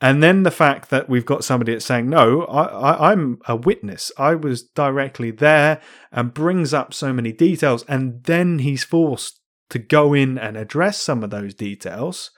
[0.00, 4.12] And then the fact that we've got somebody that's saying, no, I, am a witness.
[4.16, 5.80] I was directly there
[6.12, 7.84] and brings up so many details.
[7.88, 12.30] And then he's forced to go in and address some of those details.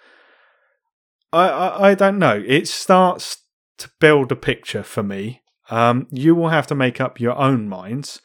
[1.33, 2.43] I, I, I don't know.
[2.47, 3.40] It starts
[3.81, 5.43] to build a picture for me.
[5.71, 8.21] Um, you will have to make up your own minds.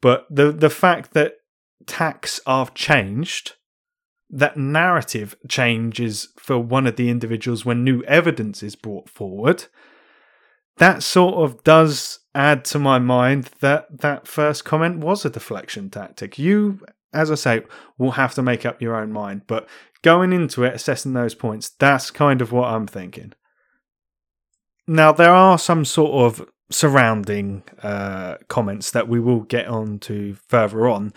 [0.00, 1.34] But the the fact that
[1.86, 3.52] tax are changed,
[4.30, 9.64] that narrative changes for one of the individuals when new evidence is brought forward,
[10.76, 15.88] that sort of does add to my mind that that first comment was a deflection
[15.88, 16.38] tactic.
[16.38, 16.80] You,
[17.12, 17.62] as I say,
[17.96, 19.42] will have to make up your own mind.
[19.46, 19.68] But
[20.02, 23.32] going into it, assessing those points, that's kind of what I'm thinking.
[24.86, 30.36] Now, there are some sort of surrounding uh, comments that we will get on to
[30.48, 31.12] further on,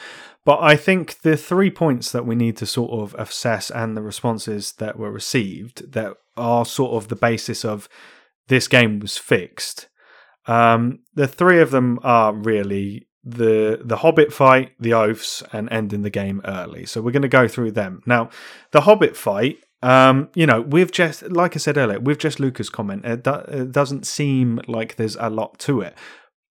[0.45, 4.01] but I think the three points that we need to sort of assess and the
[4.01, 7.89] responses that were received that are sort of the basis of
[8.47, 9.88] this game was fixed.
[10.45, 16.01] Um, the three of them are really the the Hobbit fight, the oaths, and ending
[16.01, 16.86] the game early.
[16.86, 18.30] So we're going to go through them now.
[18.71, 22.69] The Hobbit fight, um, you know, we've just like I said earlier, with just Luca's
[22.69, 25.95] comment, it, do, it doesn't seem like there's a lot to it,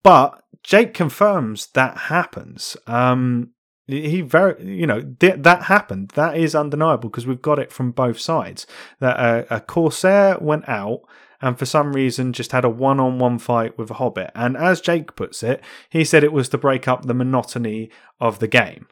[0.03, 2.77] but Jake confirms that happens.
[2.87, 3.51] Um,
[3.87, 6.09] he very, you know, th- that happened.
[6.15, 8.65] That is undeniable because we've got it from both sides.
[8.99, 11.01] That a, a Corsair went out
[11.41, 14.31] and for some reason just had a one on one fight with a Hobbit.
[14.33, 18.39] And as Jake puts it, he said it was to break up the monotony of
[18.39, 18.87] the game.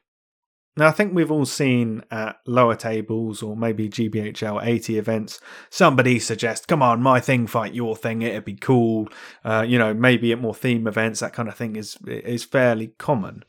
[0.75, 6.17] Now, I think we've all seen at lower tables or maybe GBHL 80 events, somebody
[6.19, 9.07] suggest, come on, my thing fight your thing, it'd be cool.
[9.45, 12.87] Uh, you know, maybe at more theme events, that kind of thing is, is fairly
[12.97, 13.43] common.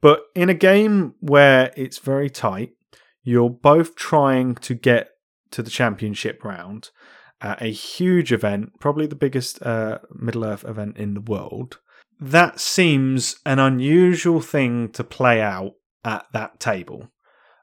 [0.00, 2.72] But in a game where it's very tight,
[3.24, 5.08] you're both trying to get
[5.50, 6.90] to the championship round
[7.40, 11.78] at a huge event, probably the biggest uh, Middle Earth event in the world.
[12.20, 15.72] That seems an unusual thing to play out
[16.04, 17.08] at that table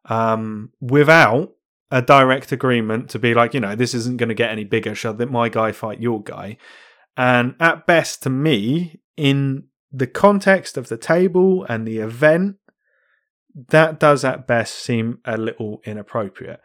[0.06, 1.54] um, without
[1.92, 4.96] a direct agreement to be like, you know, this isn't going to get any bigger.
[4.96, 6.58] Shall my guy fight your guy?
[7.18, 12.56] And at best, to me, in the context of the table and the event,
[13.54, 16.62] that does at best seem a little inappropriate.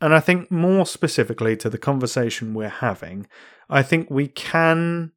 [0.00, 3.26] And I think more specifically to the conversation we're having,
[3.68, 5.12] I think we can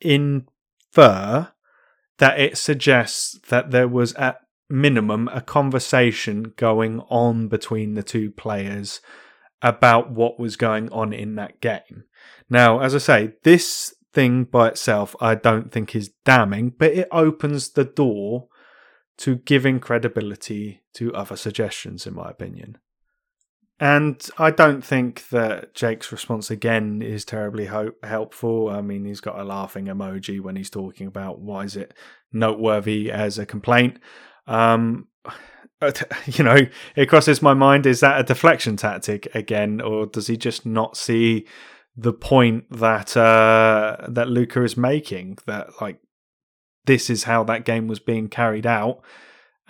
[0.00, 1.48] infer
[2.18, 8.30] that it suggests that there was at minimum a conversation going on between the two
[8.30, 9.00] players
[9.62, 12.04] about what was going on in that game.
[12.48, 17.08] Now, as I say, this thing by itself I don't think is damning, but it
[17.12, 18.48] opens the door
[19.18, 22.78] to giving credibility to other suggestions, in my opinion.
[23.78, 28.68] And I don't think that Jake's response again is terribly ho- helpful.
[28.68, 31.94] I mean, he's got a laughing emoji when he's talking about why is it
[32.30, 33.98] noteworthy as a complaint.
[34.50, 35.06] Um,
[36.26, 36.58] you know,
[36.94, 40.96] it crosses my mind: is that a deflection tactic again, or does he just not
[40.96, 41.46] see
[41.96, 45.38] the point that uh, that Luca is making?
[45.46, 45.98] That like
[46.84, 49.00] this is how that game was being carried out,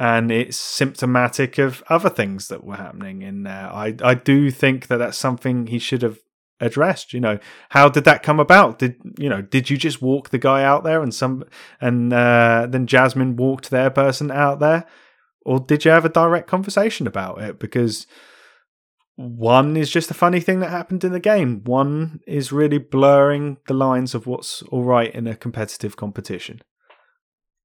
[0.01, 3.71] and it's symptomatic of other things that were happening in there.
[3.73, 6.19] I I do think that that's something he should have
[6.61, 7.39] addressed you know.
[7.71, 8.79] How did that come about?
[8.79, 11.45] Did you know did you just walk the guy out there and some
[11.81, 14.87] and uh, then jasmine walked their person out there?
[15.45, 17.59] Or did you have a direct conversation about it?
[17.59, 18.07] Because
[19.17, 21.63] one is just a funny thing that happened in the game.
[21.65, 26.63] One is really blurring the lines of what's all right in a competitive competition.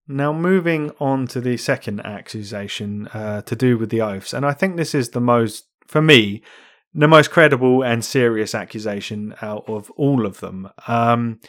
[0.08, 4.54] Now moving on to the second accusation uh, to do with the oaths and i
[4.54, 6.44] think this is the most for me
[6.96, 10.70] the most credible and serious accusation out of all of them.
[10.88, 11.42] Um,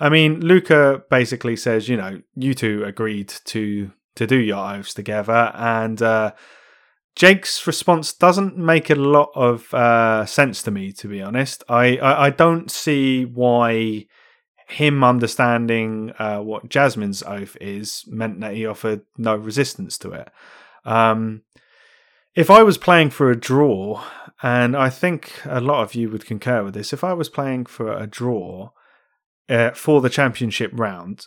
[0.00, 4.94] I mean, Luca basically says, you know, you two agreed to to do your oaths
[4.94, 6.32] together, and uh,
[7.16, 11.62] Jake's response doesn't make a lot of uh, sense to me, to be honest.
[11.68, 14.06] I, I, I don't see why
[14.68, 20.30] him understanding uh, what Jasmine's oath is meant that he offered no resistance to it.
[20.84, 21.42] Um,
[22.34, 24.02] if I was playing for a draw,
[24.44, 27.64] and I think a lot of you would concur with this, if I was playing
[27.64, 28.72] for a draw
[29.48, 31.24] uh, for the championship round,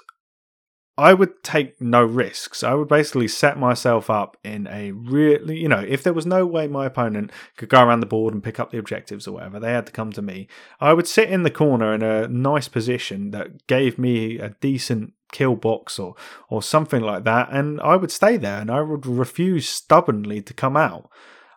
[1.00, 2.62] I would take no risks.
[2.62, 6.46] I would basically set myself up in a really, you know, if there was no
[6.46, 9.60] way my opponent could go around the board and pick up the objectives or whatever,
[9.60, 10.48] they had to come to me.
[10.80, 15.14] I would sit in the corner in a nice position that gave me a decent
[15.32, 16.14] kill box or
[16.50, 20.54] or something like that, and I would stay there and I would refuse stubbornly to
[20.54, 21.10] come out.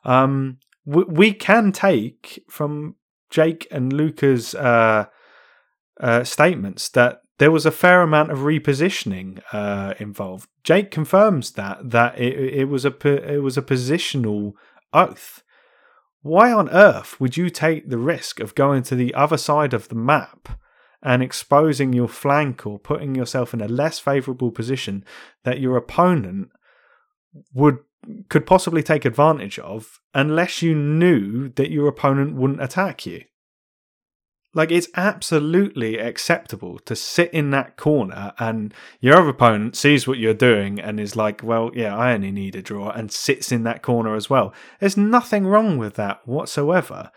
[0.04, 2.96] Um, we, we can take from
[3.30, 5.06] Jake and Luca's uh,
[6.00, 10.48] uh, statements that there was a fair amount of repositioning uh, involved.
[10.62, 14.52] Jake confirms that that it, it was a it was a positional
[14.92, 15.42] oath.
[16.22, 19.88] Why on earth would you take the risk of going to the other side of
[19.88, 20.60] the map
[21.02, 25.02] and exposing your flank or putting yourself in a less favorable position
[25.44, 26.50] that your opponent
[27.54, 27.78] would
[28.28, 33.24] could possibly take advantage of unless you knew that your opponent wouldn't attack you.
[34.52, 40.18] Like, it's absolutely acceptable to sit in that corner and your other opponent sees what
[40.18, 43.62] you're doing and is like, well, yeah, I only need a draw, and sits in
[43.62, 44.52] that corner as well.
[44.80, 47.12] There's nothing wrong with that whatsoever.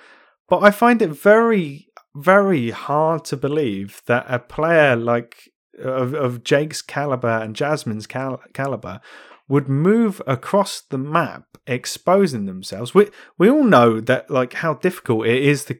[0.47, 5.49] But I find it very very hard to believe that a player like
[5.81, 9.01] of, of Jake's caliber and Jasmine's cal- caliber
[9.47, 12.93] would move across the map exposing themselves.
[12.93, 15.79] We we all know that like how difficult it is to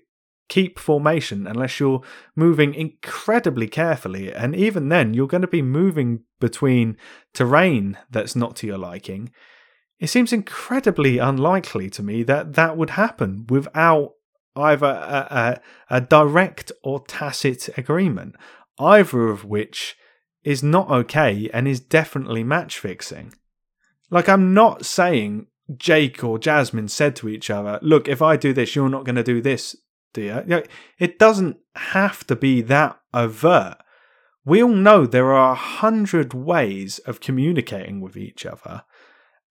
[0.49, 2.01] keep formation unless you're
[2.36, 4.32] moving incredibly carefully.
[4.32, 6.97] And even then, you're going to be moving between
[7.34, 9.32] terrain that's not to your liking.
[9.99, 14.11] It seems incredibly unlikely to me that that would happen without
[14.55, 15.28] either a,
[15.89, 18.36] a, a direct or tacit agreement,
[18.78, 19.95] either of which
[20.43, 23.34] is not okay and is definitely match fixing.
[24.14, 28.53] Like, I'm not saying Jake or Jasmine said to each other, Look, if I do
[28.53, 29.76] this, you're not going to do this,
[30.14, 30.64] do you?
[30.99, 33.78] It doesn't have to be that overt.
[34.45, 38.84] We all know there are a hundred ways of communicating with each other.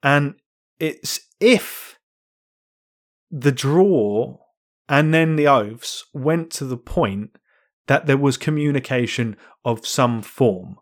[0.01, 0.37] And
[0.79, 1.99] it's if
[3.33, 4.39] the draw
[4.89, 7.37] and then the oaths went to the point
[7.89, 9.35] that there was communication
[9.65, 10.77] of some form.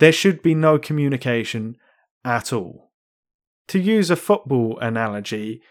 [0.00, 1.76] There should be no communication
[2.24, 2.91] at all
[3.68, 5.62] to use a football analogy,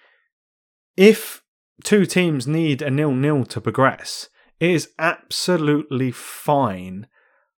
[0.98, 1.42] if
[1.84, 4.30] two teams need a nil nil to progress,
[4.60, 7.08] it is absolutely fine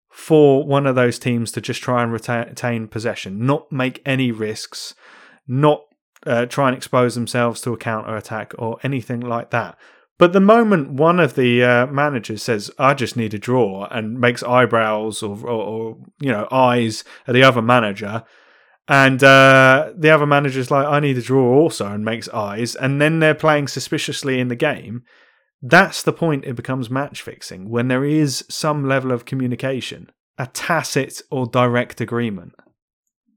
[0.10, 4.94] for one of those teams to just try and retain possession, not make any risks,
[5.48, 5.82] not
[6.26, 9.78] uh, try and expose themselves to a counter attack or anything like that.
[10.20, 14.20] But the moment one of the uh, managers says, "I just need a draw," and
[14.20, 18.24] makes eyebrows or, or, or you know eyes at the other manager,
[18.88, 22.76] and uh, the other manager's like, I need a draw also, and makes eyes.
[22.76, 25.04] And then they're playing suspiciously in the game.
[25.62, 30.48] That's the point it becomes match fixing when there is some level of communication, a
[30.48, 32.54] tacit or direct agreement.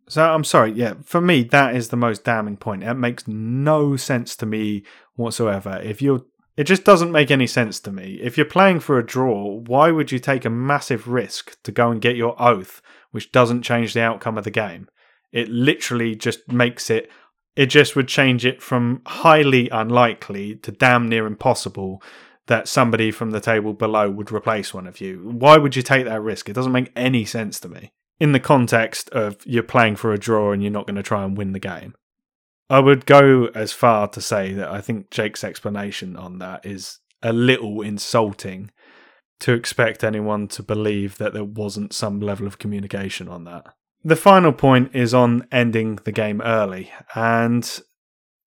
[0.09, 2.83] So I'm sorry, yeah, for me, that is the most damning point.
[2.83, 4.85] It makes no sense to me
[5.15, 5.81] whatsoever.
[5.83, 6.23] If you're
[6.57, 8.19] it just doesn't make any sense to me.
[8.23, 11.91] If you're playing for a draw, why would you take a massive risk to go
[11.91, 12.81] and get your oath,
[13.11, 14.89] which doesn't change the outcome of the game?
[15.33, 17.11] It literally just makes it,
[17.57, 22.03] it just would change it from highly unlikely to damn near impossible
[22.47, 25.31] that somebody from the table below would replace one of you.
[25.33, 26.49] Why would you take that risk?
[26.49, 30.19] It doesn't make any sense to me in the context of you're playing for a
[30.19, 31.95] draw and you're not going to try and win the game.
[32.69, 36.99] I would go as far to say that I think Jake's explanation on that is
[37.23, 38.71] a little insulting
[39.41, 43.67] to expect anyone to believe that there wasn't some level of communication on that
[44.05, 47.81] the final point is on ending the game early, and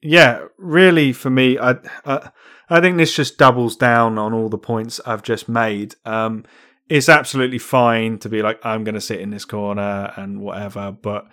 [0.01, 2.31] yeah, really for me, I I,
[2.69, 5.95] I think this just doubles down on all the points I've just made.
[6.05, 6.45] Um,
[6.87, 10.91] it's absolutely fine to be like, I'm going to sit in this corner and whatever,
[10.91, 11.27] but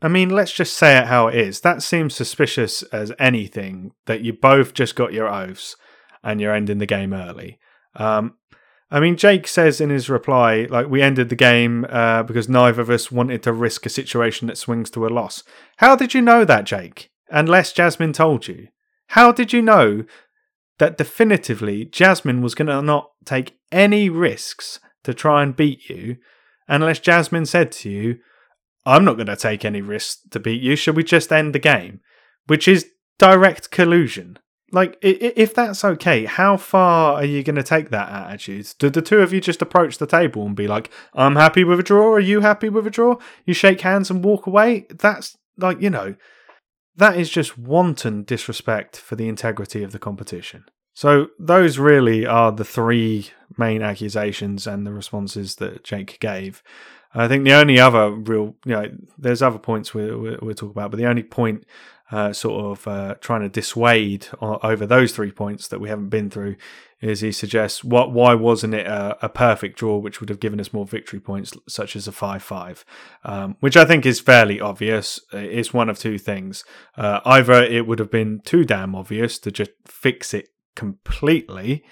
[0.00, 1.60] I mean, let's just say it how it is.
[1.60, 5.74] That seems suspicious as anything that you both just got your oaths
[6.22, 7.58] and you're ending the game early.
[7.96, 8.34] Um,
[8.90, 12.80] I mean, Jake says in his reply, like, we ended the game uh, because neither
[12.80, 15.42] of us wanted to risk a situation that swings to a loss.
[15.76, 17.10] How did you know that, Jake?
[17.28, 18.68] Unless Jasmine told you.
[19.08, 20.04] How did you know
[20.78, 26.16] that definitively Jasmine was going to not take any risks to try and beat you
[26.66, 28.18] unless Jasmine said to you,
[28.86, 30.76] I'm not going to take any risks to beat you.
[30.76, 32.00] Should we just end the game?
[32.46, 34.38] Which is direct collusion.
[34.70, 38.74] Like, if that's okay, how far are you going to take that attitude?
[38.78, 41.80] Do the two of you just approach the table and be like, I'm happy with
[41.80, 42.12] a draw?
[42.12, 43.16] Are you happy with a draw?
[43.46, 44.86] You shake hands and walk away?
[44.90, 46.16] That's like, you know,
[46.96, 50.64] that is just wanton disrespect for the integrity of the competition.
[50.92, 56.62] So, those really are the three main accusations and the responses that Jake gave.
[57.14, 60.70] I think the only other real, you know, there's other points we, we, we'll talk
[60.70, 61.64] about, but the only point
[62.10, 66.30] uh, sort of uh, trying to dissuade over those three points that we haven't been
[66.30, 66.56] through
[67.00, 70.58] is he suggests what why wasn't it a, a perfect draw which would have given
[70.58, 72.82] us more victory points such as a 5-5
[73.24, 75.20] um, which i think is fairly obvious.
[75.32, 76.64] It's one of two things.
[76.96, 81.84] Uh, either it would have been too damn obvious to just fix it completely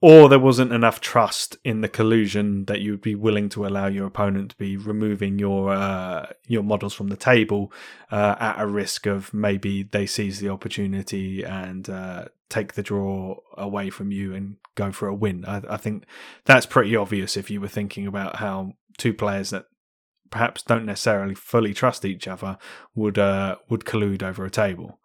[0.00, 3.86] or there wasn't enough trust in the collusion that you would be willing to allow
[3.86, 7.72] your opponent to be removing your uh, your models from the table
[8.12, 13.36] uh, at a risk of maybe they seize the opportunity and uh, take the draw
[13.56, 15.44] away from you and go for a win.
[15.46, 16.04] I, I, think
[16.44, 19.66] that's pretty obvious if you were thinking about how two players that
[20.30, 22.56] perhaps don't necessarily fully trust each other
[22.94, 25.00] would uh, would collude over a table.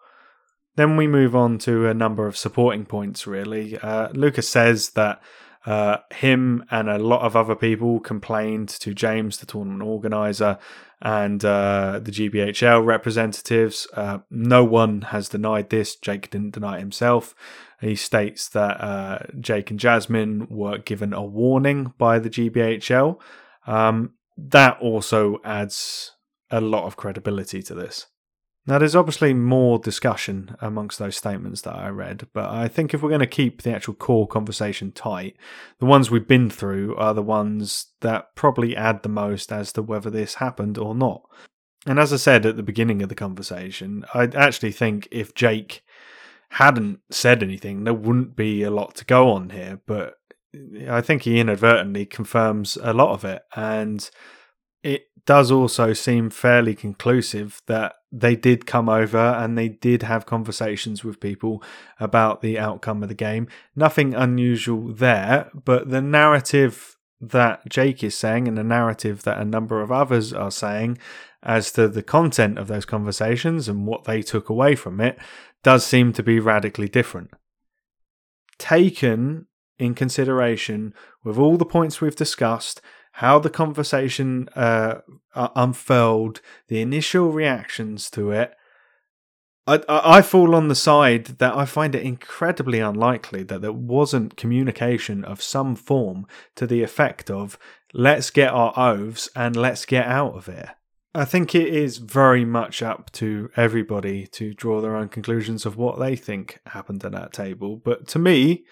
[0.76, 3.78] Then we move on to a number of supporting points, really.
[3.78, 5.22] Uh, Lucas says that
[5.66, 10.58] uh, him and a lot of other people complained to James, the tournament organizer,
[11.02, 13.88] and uh, the GBHL representatives.
[13.94, 15.96] Uh, no one has denied this.
[15.96, 17.36] Jake didn't deny it himself.
[17.80, 23.20] He states that uh, Jake and Jasmine were given a warning by the GBHL.
[23.68, 26.14] Um, that also adds
[26.50, 28.08] a lot of credibility to this.
[28.66, 33.02] Now, there's obviously more discussion amongst those statements that I read, but I think if
[33.02, 35.36] we're going to keep the actual core conversation tight,
[35.80, 39.82] the ones we've been through are the ones that probably add the most as to
[39.82, 41.24] whether this happened or not.
[41.86, 45.84] And as I said at the beginning of the conversation, I actually think if Jake
[46.52, 50.14] hadn't said anything, there wouldn't be a lot to go on here, but
[50.88, 53.42] I think he inadvertently confirms a lot of it.
[53.56, 54.10] And
[54.84, 60.26] it does also seem fairly conclusive that they did come over and they did have
[60.26, 61.64] conversations with people
[62.00, 63.48] about the outcome of the game.
[63.76, 69.46] Nothing unusual there, but the narrative that Jake is saying and the narrative that a
[69.46, 70.98] number of others are saying
[71.42, 75.18] as to the content of those conversations and what they took away from it
[75.64, 77.32] does seem to be radically different.
[78.58, 79.48] Taken
[79.80, 82.82] in consideration with all the points we've discussed
[83.14, 85.02] how the conversation uh,
[85.36, 88.54] unfurled, the initial reactions to it,
[89.66, 94.36] I, I, fall on the side that I find it incredibly unlikely that there wasn't
[94.36, 97.58] communication of some form to the effect of
[97.94, 100.72] let's get our oaths and let's get out of here.
[101.16, 105.78] I think it is very much up to everybody to draw their own conclusions of
[105.78, 107.78] what they think happened at that table.
[107.78, 108.66] But to me,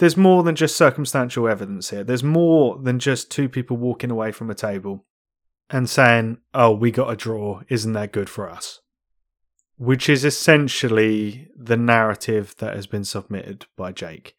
[0.00, 2.02] there's more than just circumstantial evidence here.
[2.02, 5.04] There's more than just two people walking away from a table
[5.68, 7.60] and saying, oh, we got a draw.
[7.68, 8.80] Isn't that good for us?
[9.76, 14.34] Which is essentially the narrative that has been submitted by Jake.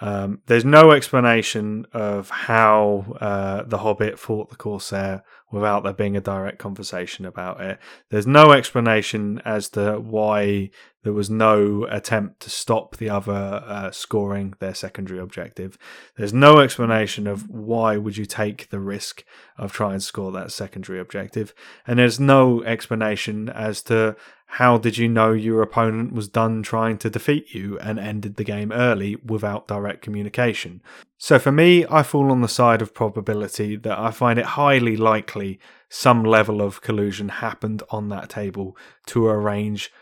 [0.00, 6.16] Um, there's no explanation of how uh, the Hobbit fought the Corsair without there being
[6.16, 7.80] a direct conversation about it.
[8.10, 10.70] There's no explanation as to why
[11.06, 15.78] there was no attempt to stop the other uh, scoring their secondary objective.
[16.16, 19.22] There's no explanation of why would you take the risk
[19.56, 21.54] of trying to score that secondary objective,
[21.86, 26.98] and there's no explanation as to how did you know your opponent was done trying
[26.98, 30.82] to defeat you and ended the game early without direct communication?
[31.18, 34.96] So for me, I fall on the side of probability that I find it highly
[34.96, 38.76] likely some level of collusion happened on that table
[39.06, 39.92] to arrange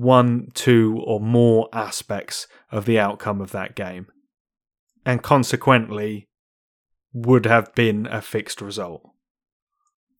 [0.00, 4.06] one, two, or more aspects of the outcome of that game.
[5.04, 6.28] And consequently,
[7.12, 9.02] would have been a fixed result.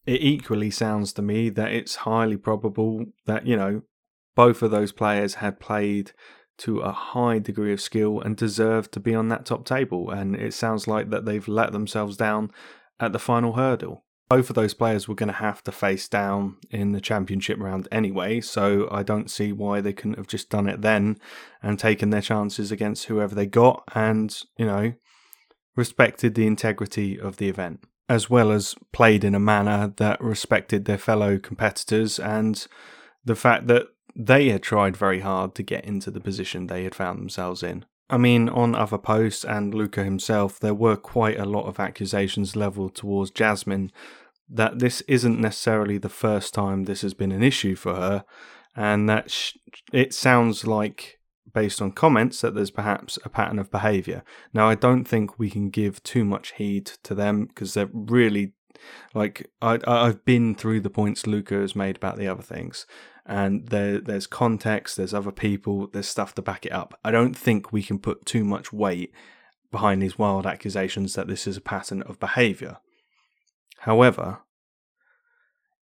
[0.04, 3.82] It equally sounds to me that it's highly probable that, you know,
[4.34, 6.12] both of those players had played
[6.58, 10.10] to a high degree of skill and deserved to be on that top table.
[10.10, 12.50] And it sounds like that they've let themselves down
[12.98, 14.04] at the final hurdle.
[14.30, 17.88] Both of those players were going to have to face down in the championship round
[17.92, 21.18] anyway, so I don't see why they couldn't have just done it then
[21.62, 24.94] and taken their chances against whoever they got and, you know,
[25.76, 30.84] respected the integrity of the event as well as played in a manner that respected
[30.84, 32.66] their fellow competitors and
[33.24, 36.94] the fact that they had tried very hard to get into the position they had
[36.94, 37.84] found themselves in.
[38.10, 42.56] I mean, on other posts and Luca himself, there were quite a lot of accusations
[42.56, 43.92] levelled towards Jasmine
[44.50, 48.24] that this isn't necessarily the first time this has been an issue for her,
[48.74, 49.56] and that sh-
[49.92, 51.18] it sounds like
[51.52, 54.22] based on comments that there's perhaps a pattern of behavior.
[54.52, 58.52] Now, I don't think we can give too much heed to them because they're really
[59.14, 62.86] like I, I've been through the points Luca has made about the other things,
[63.26, 66.98] and there there's context, there's other people, there's stuff to back it up.
[67.04, 69.12] I don't think we can put too much weight
[69.70, 72.78] behind these wild accusations that this is a pattern of behavior.
[73.84, 74.40] However,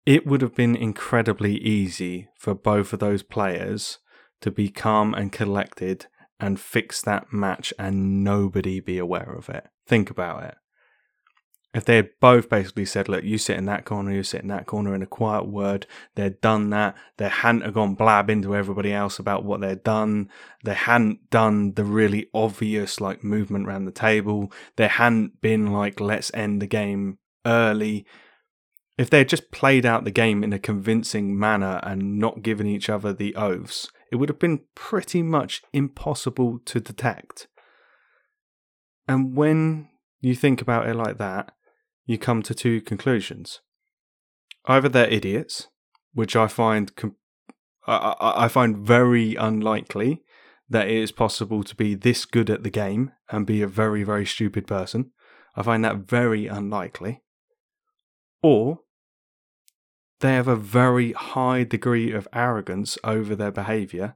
[0.04, 4.00] it would have been incredibly easy for both of those players
[4.42, 6.08] to be calm and collected
[6.40, 9.68] and fix that match and nobody be aware of it.
[9.88, 10.56] Think about it.
[11.76, 14.48] If they had both basically said, look, you sit in that corner, you sit in
[14.48, 15.86] that corner in a quiet word,
[16.16, 20.30] they'd done that, they hadn't gone blab into everybody else about what they'd done,
[20.64, 26.00] they hadn't done the really obvious like movement around the table, they hadn't been like,
[26.00, 28.06] let's end the game early.
[28.98, 32.68] If they had just played out the game in a convincing manner and not given
[32.68, 37.48] each other the oaths, it would have been pretty much impossible to detect.
[39.08, 39.90] And when
[40.22, 41.52] you think about it like that,
[42.06, 43.62] you come to two conclusions.
[44.66, 45.68] Either they're idiots,
[46.14, 47.16] which I find com-
[47.88, 50.24] I-, I find very unlikely
[50.70, 54.04] that it is possible to be this good at the game and be a very
[54.04, 55.12] very stupid person.
[55.56, 57.23] I find that very unlikely.
[58.44, 58.82] Or
[60.20, 64.16] they have a very high degree of arrogance over their behavior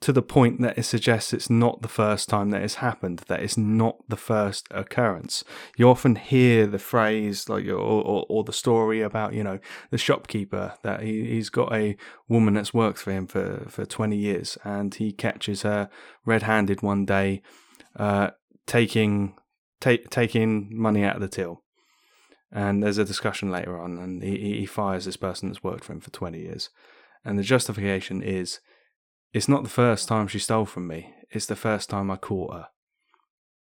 [0.00, 3.42] to the point that it suggests it's not the first time that it's happened, that
[3.42, 5.44] it's not the first occurrence.
[5.76, 9.58] You often hear the phrase, like, or, or, or the story about, you know,
[9.90, 11.96] the shopkeeper that he, he's got a
[12.28, 15.88] woman that's worked for him for, for 20 years and he catches her
[16.24, 17.42] red handed one day,
[17.96, 18.30] uh,
[18.66, 19.34] taking,
[19.80, 21.62] taking money out of the till.
[22.52, 25.92] And there's a discussion later on, and he, he fires this person that's worked for
[25.92, 26.70] him for 20 years.
[27.24, 28.60] And the justification is,
[29.32, 32.54] it's not the first time she stole from me, it's the first time I caught
[32.54, 32.68] her.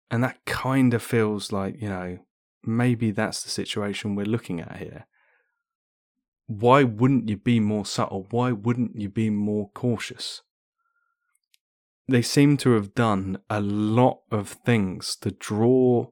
[0.10, 2.20] And that kind of feels like, you know,
[2.64, 5.08] maybe that's the situation we're looking at here.
[6.46, 8.28] Why wouldn't you be more subtle?
[8.30, 10.44] Why wouldn't you be more cautious?
[12.08, 16.12] They seem to have done a lot of things to draw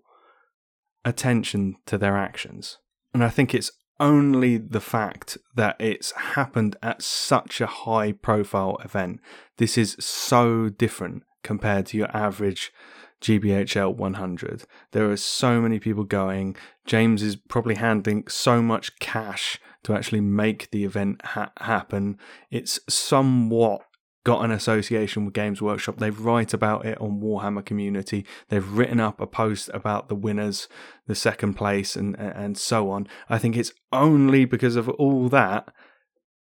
[1.05, 2.79] attention to their actions.
[3.13, 8.77] And I think it's only the fact that it's happened at such a high profile
[8.83, 9.21] event.
[9.57, 12.73] This is so different compared to your average
[13.21, 14.63] GBHL 100.
[14.91, 16.55] There are so many people going.
[16.85, 22.17] James is probably handling so much cash to actually make the event ha- happen.
[22.51, 23.83] It's somewhat
[24.25, 25.97] got an association with Games Workshop.
[25.97, 28.25] They write about it on Warhammer Community.
[28.49, 30.67] They've written up a post about the winners,
[31.07, 33.07] the second place, and and so on.
[33.29, 35.69] I think it's only because of all that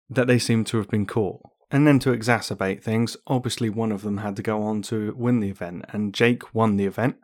[0.08, 1.40] that they seem to have been caught.
[1.70, 5.40] And then to exacerbate things, obviously one of them had to go on to win
[5.40, 7.16] the event, and Jake won the event,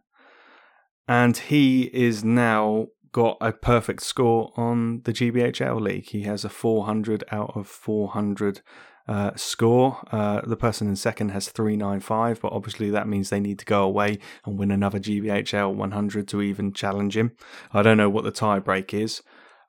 [1.06, 6.08] and he is now got a perfect score on the GBHL league.
[6.08, 8.62] He has a 400 out of 400
[9.08, 9.98] uh, score.
[10.12, 13.82] Uh, the person in second has 395, but obviously that means they need to go
[13.82, 17.32] away and win another GBHL 100 to even challenge him.
[17.72, 19.22] I don't know what the tie break is.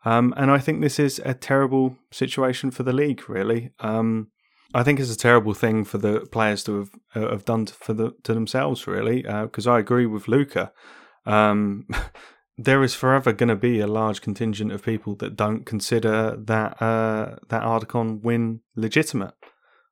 [0.05, 3.71] Um, and I think this is a terrible situation for the league, really.
[3.79, 4.27] Um,
[4.73, 7.93] I think it's a terrible thing for the players to have uh, have done for
[7.93, 9.23] the to themselves, really.
[9.23, 10.71] Because uh, I agree with Luca.
[11.25, 11.87] Um,
[12.61, 16.81] there is forever going to be a large contingent of people that don't consider that
[16.81, 19.33] uh, that Ardacon win legitimate.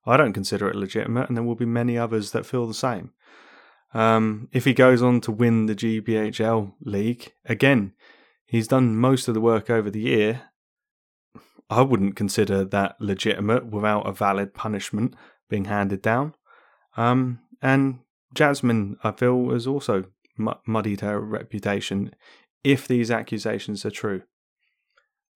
[0.05, 3.11] I don't consider it legitimate, and there will be many others that feel the same.
[3.93, 7.93] Um, if he goes on to win the GBHL league again,
[8.45, 10.41] he's done most of the work over the year.
[11.69, 15.15] I wouldn't consider that legitimate without a valid punishment
[15.49, 16.33] being handed down.
[16.97, 17.99] Um, and
[18.33, 20.05] Jasmine, I feel, has also
[20.65, 22.13] muddied her reputation
[22.63, 24.23] if these accusations are true.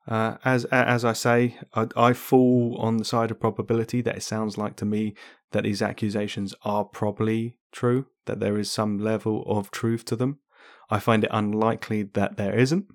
[0.07, 4.23] Uh, as as I say, I, I, fall on the side of probability that it
[4.23, 5.13] sounds like to me
[5.51, 10.39] that these accusations are probably true, that there is some level of truth to them.
[10.89, 12.87] I find it unlikely that there isn't.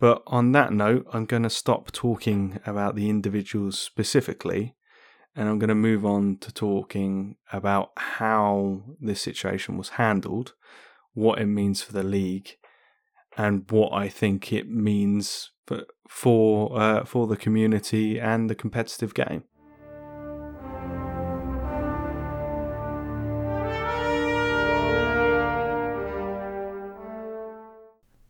[0.00, 4.74] But on that note, I'm going to stop talking about the individuals specifically,
[5.34, 10.54] and I'm going to move on to talking about how this situation was handled
[11.16, 12.56] what it means for the league,
[13.36, 19.12] and what I think it means for for, uh, for the community and the competitive
[19.12, 19.42] game.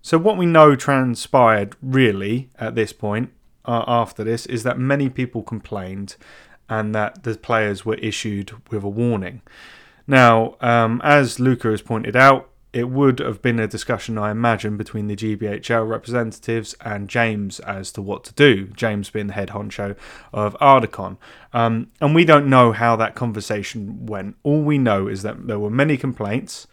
[0.00, 3.32] So, what we know transpired really at this point
[3.64, 6.14] uh, after this is that many people complained
[6.68, 9.42] and that the players were issued with a warning.
[10.06, 14.76] Now, um, as Luca has pointed out, it would have been a discussion, I imagine,
[14.76, 18.66] between the GBHL representatives and James as to what to do.
[18.66, 19.96] James being the head honcho
[20.32, 21.16] of Ardacon.
[21.52, 24.36] Um, and we don't know how that conversation went.
[24.42, 26.66] All we know is that there were many complaints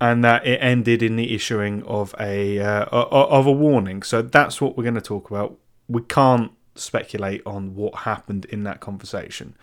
[0.00, 4.02] and that it ended in the issuing of a uh, of a warning.
[4.02, 5.56] So that's what we're going to talk about.
[5.88, 9.56] We can't speculate on what happened in that conversation,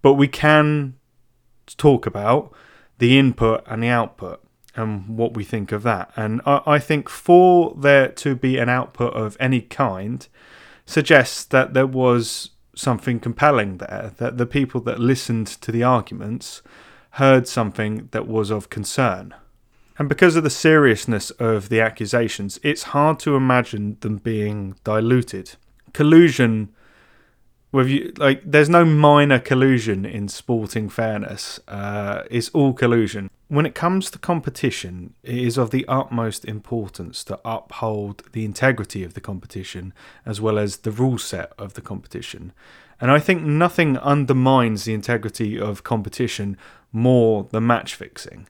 [0.00, 0.94] but we can
[1.76, 2.52] talk about
[2.98, 4.44] the input and the output
[4.74, 6.10] and what we think of that.
[6.16, 10.26] And I, I think for there to be an output of any kind
[10.86, 16.62] suggests that there was something compelling there, that the people that listened to the arguments
[17.12, 19.34] heard something that was of concern.
[19.98, 25.56] And because of the seriousness of the accusations, it's hard to imagine them being diluted.
[25.92, 26.70] Collusion
[27.72, 33.66] with you like there's no minor collusion in sporting fairness uh, it's all collusion when
[33.66, 39.12] it comes to competition it is of the utmost importance to uphold the integrity of
[39.12, 39.92] the competition
[40.24, 42.54] as well as the rule set of the competition.
[42.98, 46.56] And i think nothing undermines the integrity of competition
[46.92, 48.48] more than match fixing.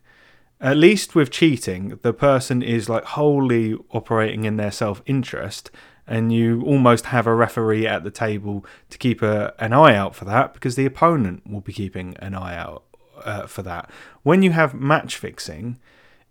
[0.61, 5.73] At least with cheating the person is like wholly operating in their self-interest
[6.07, 10.15] and you almost have a referee at the table to keep a, an eye out
[10.15, 12.85] for that because the opponent will be keeping an eye out
[13.25, 13.91] uh, for that.
[14.23, 15.79] When you have match fixing,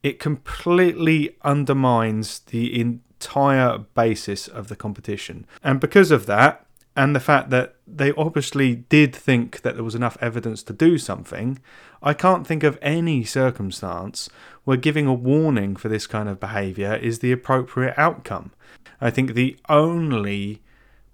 [0.03, 5.45] it completely undermines the entire basis of the competition.
[5.63, 6.65] And because of that,
[6.95, 10.97] and the fact that they obviously did think that there was enough evidence to do
[10.97, 11.59] something,
[12.03, 14.29] I can't think of any circumstance
[14.65, 18.51] where giving a warning for this kind of behaviour is the appropriate outcome.
[18.99, 20.61] I think the only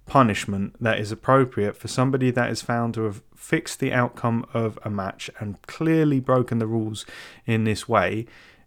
[0.06, 4.78] punishment that is appropriate for somebody that is found to have fixed the outcome of
[4.82, 7.06] a match and clearly broken the rules
[7.46, 8.26] in this way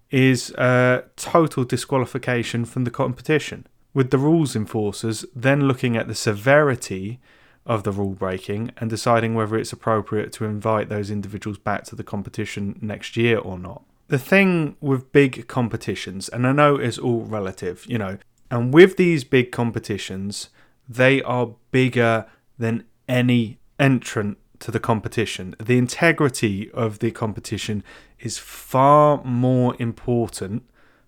[0.09, 6.15] is a total disqualification from the competition with the rules enforcers then looking at the
[6.15, 7.19] severity
[7.65, 11.95] of the rule breaking and deciding whether it's appropriate to invite those individuals back to
[11.95, 13.83] the competition next year or not.
[14.07, 18.17] The thing with big competitions, and I know it's all relative, you know,
[18.49, 20.49] and with these big competitions,
[20.89, 22.25] they are bigger
[22.57, 25.55] than any entrant to the competition.
[25.59, 27.83] The integrity of the competition
[28.19, 30.63] is far more important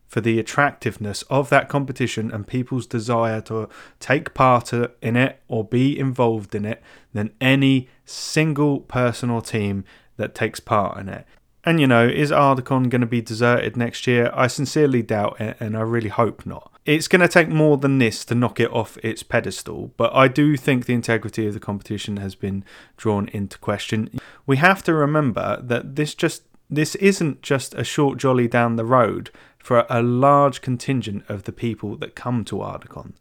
[0.08, 3.68] for the attractiveness of that competition and people's desire to
[4.00, 6.84] take part in it or be involved in it
[7.14, 9.84] than any single person or team
[10.18, 11.26] that takes part in it.
[11.64, 14.30] And you know, is Ardacon going to be deserted next year?
[14.34, 16.73] I sincerely doubt it, and I really hope not.
[16.86, 20.28] It's going to take more than this to knock it off its pedestal, but I
[20.28, 22.66] do think the integrity of the competition has been
[22.98, 24.10] drawn into question.
[24.46, 28.86] We have to remember that this just this isn't just a short jolly down the
[28.86, 29.30] road
[29.60, 33.14] for a large contingent of the people that come to Ardacon.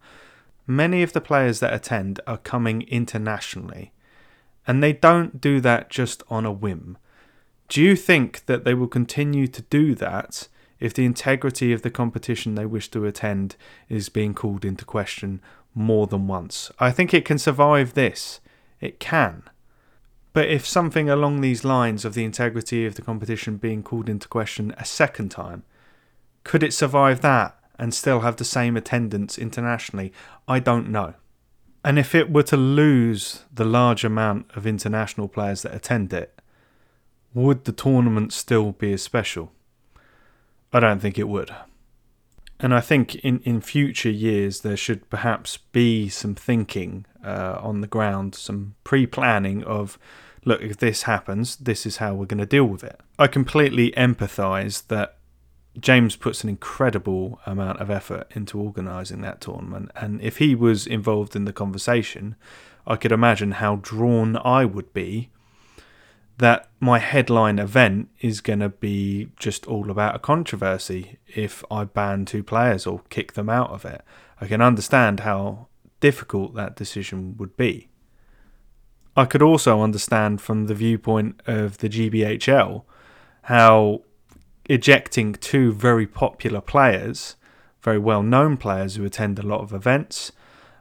[0.67, 3.93] Many of the players that attend are coming internationally,
[4.67, 6.99] and they don't do that just on a whim.
[7.69, 10.49] Do you think that they will continue to do that
[10.83, 13.55] if the integrity of the competition they wish to attend
[13.89, 15.41] is being called into question
[15.75, 16.73] more than once?
[16.81, 18.41] I think it can survive this.
[18.81, 19.45] It can.
[20.33, 24.27] But if something along these lines of the integrity of the competition being called into
[24.27, 25.63] question a second time,
[26.43, 30.13] could it survive that and still have the same attendance internationally?
[30.49, 31.15] I don't know.
[31.85, 36.41] And if it were to lose the large amount of international players that attend it,
[37.35, 39.53] would the tournament still be as special?
[40.73, 41.55] I don't think it would.
[42.61, 47.81] And I think in, in future years there should perhaps be some thinking uh, on
[47.81, 49.99] the ground, some pre planning of
[50.45, 53.01] look, if this happens, this is how we're going to deal with it.
[53.19, 55.19] I completely empathise that
[55.79, 60.87] James puts an incredible amount of effort into organising that tournament, and if he was
[60.87, 62.37] involved in the conversation,
[62.87, 65.31] I could imagine how drawn I would be
[66.43, 71.85] that my headline event is going to be just all about a controversy if I
[71.85, 74.03] ban two players or kick them out of it.
[74.41, 75.69] I can understand how
[76.01, 77.91] difficult that decision would be.
[79.17, 82.83] I could also understand from the viewpoint of the GBHL
[83.43, 84.03] how
[84.69, 87.37] ejecting two very popular players,
[87.83, 90.33] very well known players who attend a lot of events,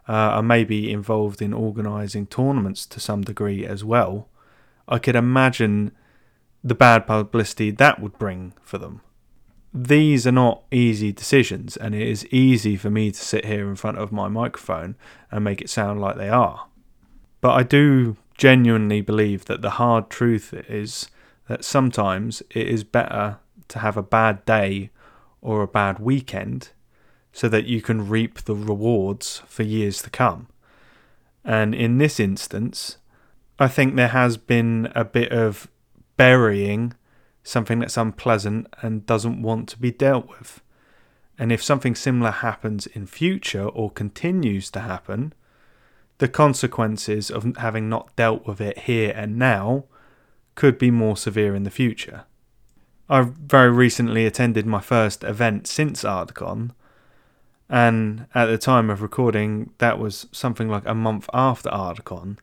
[0.10, 4.28] uh, are maybe involved in organising tournaments to some degree as well.
[4.92, 5.94] I could imagine
[6.64, 9.02] the bad publicity that would bring for them.
[9.74, 13.78] These are not easy decisions, and it is easy for me to sit here in
[13.78, 14.98] front of my microphone
[15.32, 16.68] and make it sound like they are.
[17.40, 21.08] But I do genuinely believe that the hard truth is
[21.48, 23.38] that sometimes it is better
[23.70, 24.90] to have a bad day
[25.42, 26.70] or a bad weekend
[27.32, 30.48] so that you can reap the rewards for years to come.
[31.46, 32.98] And in this instance,
[33.62, 35.68] I think there has been a bit of
[36.18, 36.96] burying
[37.44, 40.62] something that's unpleasant and doesn't want to be dealt with.
[41.38, 45.34] And if something similar happens in future or continues to happen,
[46.18, 49.84] the consequences of having not dealt with it here and now
[50.56, 52.24] could be more severe in the future.
[53.12, 56.72] I very recently attended my first event since Ardacon,
[57.70, 62.40] and at the time of recording, that was something like a month after Ardacon,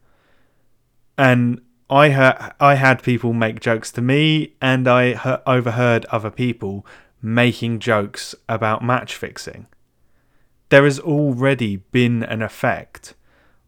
[1.18, 1.60] and
[1.90, 6.86] I heard, I had people make jokes to me, and I heard, overheard other people
[7.20, 9.66] making jokes about match fixing.
[10.68, 13.14] There has already been an effect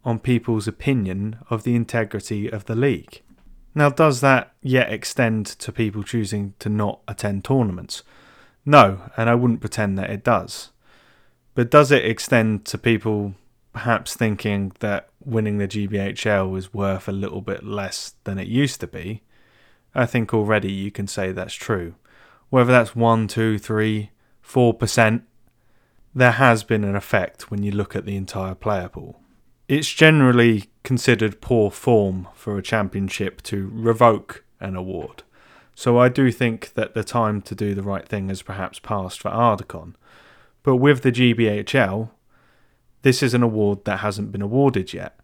[0.04, 3.22] on people's opinion of the integrity of the league.
[3.74, 8.02] Now, does that yet extend to people choosing to not attend tournaments?
[8.64, 10.70] No, and I wouldn't pretend that it does.
[11.54, 13.34] But does it extend to people
[13.72, 18.80] perhaps thinking that winning the GBHL is worth a little bit less than it used
[18.80, 19.22] to be?
[19.94, 21.94] I think already you can say that's true.
[22.48, 24.10] Whether that's 1, 2, 3,
[24.44, 25.22] 4%,
[26.14, 29.20] there has been an effect when you look at the entire player pool.
[29.68, 35.22] It's generally considered poor form for a championship to revoke an award.
[35.74, 39.20] So I do think that the time to do the right thing has perhaps passed
[39.20, 39.94] for Ardacon.
[40.62, 42.10] But with the GBHL,
[43.02, 45.18] this is an award that hasn't been awarded yet.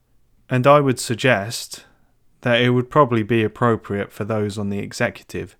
[0.48, 1.84] And I would suggest
[2.42, 5.56] that it would probably be appropriate for those on the executive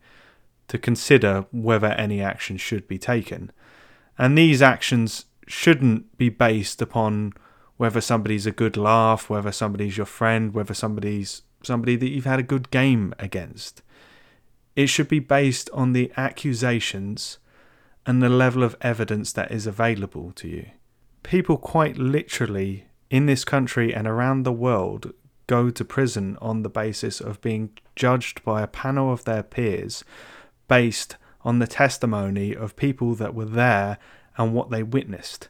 [0.69, 3.51] to consider whether any action should be taken.
[4.19, 7.33] And these actions shouldn't be based upon
[7.77, 12.39] whether somebody's a good laugh, whether somebody's your friend, whether somebody's somebody that you've had
[12.39, 13.83] a good game against.
[14.75, 17.39] It should be based on the accusations
[18.07, 20.67] and the level of evidence that is available to you.
[21.27, 25.13] People quite literally in this country and around the world
[25.49, 30.05] go to prison on the basis of being judged by a panel of their peers
[30.69, 33.99] based on the testimony of people that were there
[34.37, 35.49] and what they witnessed.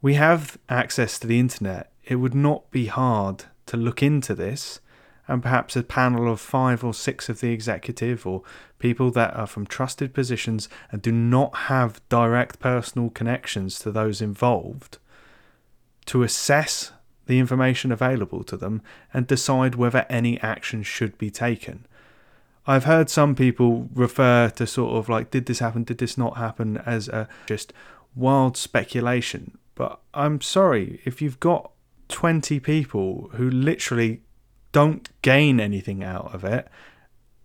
[0.00, 1.90] We have access to the internet.
[2.04, 4.78] It would not be hard to look into this
[5.28, 8.42] and perhaps a panel of five or six of the executive or
[8.78, 14.20] people that are from trusted positions and do not have direct personal connections to those
[14.20, 14.98] involved
[16.06, 16.92] to assess
[17.26, 18.82] the information available to them
[19.14, 21.86] and decide whether any action should be taken.
[22.66, 26.36] I've heard some people refer to sort of like, did this happen, did this not
[26.36, 27.72] happen, as a just
[28.14, 29.58] wild speculation.
[29.74, 31.72] But I'm sorry, if you've got
[32.08, 34.22] 20 people who literally
[34.72, 36.68] don't gain anything out of it,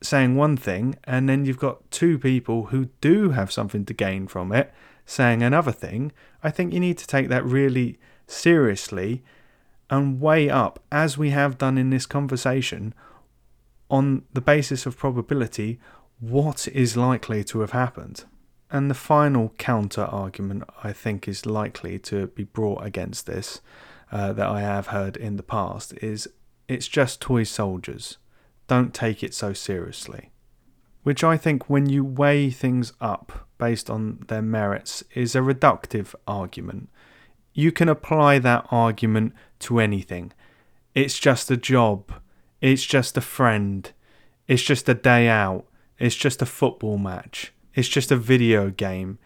[0.02, 4.28] saying one thing, and then you've got two people who do have something to gain
[4.28, 4.74] from it,
[5.06, 6.12] saying another thing,
[6.44, 7.98] I think you need to take that really
[8.28, 9.24] seriously
[9.90, 12.94] and weigh up, as we have done in this conversation,
[13.90, 15.80] on the basis of probability,
[16.20, 18.26] what is likely to have happened.
[18.70, 23.62] And the final counter argument I think is likely to be brought against this,
[24.12, 26.28] uh, that I have heard in the past, is
[26.68, 28.18] it's just toy soldiers.
[28.68, 30.32] Don't take it so seriously.
[31.04, 36.14] Which I think, when you weigh things up based on their merits, is a reductive
[36.28, 36.90] argument.
[37.54, 40.34] You can apply that argument to anything.
[40.94, 42.12] It's just a job.
[42.60, 43.90] It's just a friend.
[44.48, 45.66] It's just a day out.
[45.98, 47.54] It's just a football match.
[47.74, 49.18] It's just a video game.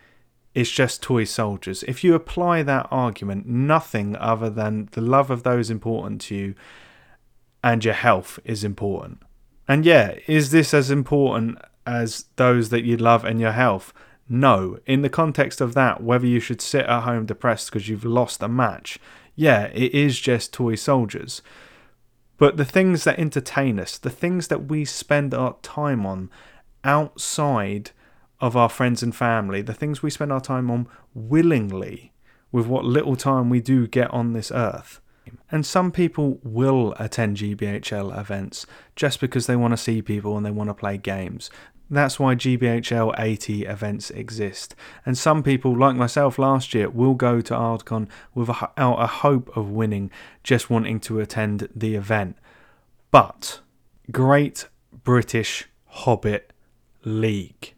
[0.54, 1.84] It's just toy soldiers.
[1.84, 6.56] If you apply that argument, nothing other than the love of those important to you
[7.64, 9.20] and your health is important.
[9.68, 13.93] And yeah, is this as important as those that you love and your health?
[14.28, 14.80] No.
[14.86, 18.41] In the context of that, whether you should sit at home depressed because you've lost
[18.41, 18.99] a match,
[19.36, 21.41] yeah, it is just toy soldiers.
[22.38, 26.30] But the things that entertain us, the things that we spend our time on
[26.84, 27.91] outside
[28.39, 32.12] of our friends and family, the things we spend our time on willingly
[32.51, 34.99] with what little time we do get on this earth,
[35.51, 38.65] and some people will attend GBHL events
[38.95, 41.49] just because they want to see people and they want to play games.
[41.89, 44.75] That's why GBHL 80 events exist.
[45.05, 49.69] And some people, like myself last year, will go to Ardacon without a hope of
[49.69, 50.09] winning,
[50.41, 52.38] just wanting to attend the event.
[53.11, 53.59] But
[54.09, 54.69] Great
[55.03, 56.53] British Hobbit
[57.03, 57.73] League.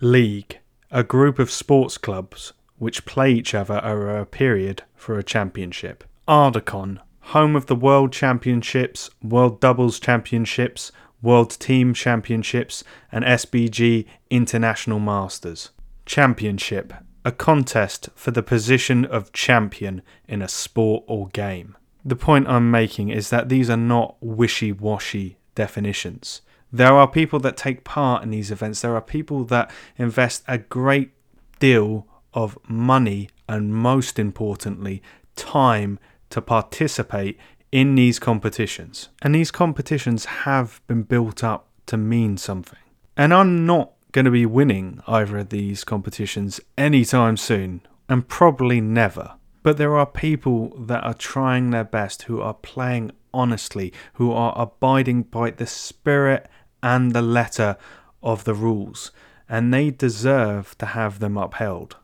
[0.00, 0.60] League,
[0.92, 6.04] a group of sports clubs which play each other over a period for a championship.
[6.28, 10.90] Ardacon, home of the World Championships, World Doubles Championships,
[11.22, 15.70] World Team Championships, and SBG International Masters.
[16.04, 16.92] Championship,
[17.24, 21.76] a contest for the position of champion in a sport or game.
[22.04, 26.42] The point I'm making is that these are not wishy washy definitions.
[26.72, 30.58] There are people that take part in these events, there are people that invest a
[30.58, 31.12] great
[31.60, 35.02] deal of money and, most importantly,
[35.36, 36.00] time
[36.30, 37.38] to participate
[37.72, 39.08] in these competitions.
[39.22, 42.78] And these competitions have been built up to mean something.
[43.16, 48.80] And I'm not going to be winning either of these competitions anytime soon, and probably
[48.80, 49.34] never.
[49.62, 54.54] But there are people that are trying their best, who are playing honestly, who are
[54.56, 56.48] abiding by the spirit
[56.82, 57.76] and the letter
[58.22, 59.10] of the rules,
[59.48, 61.96] and they deserve to have them upheld.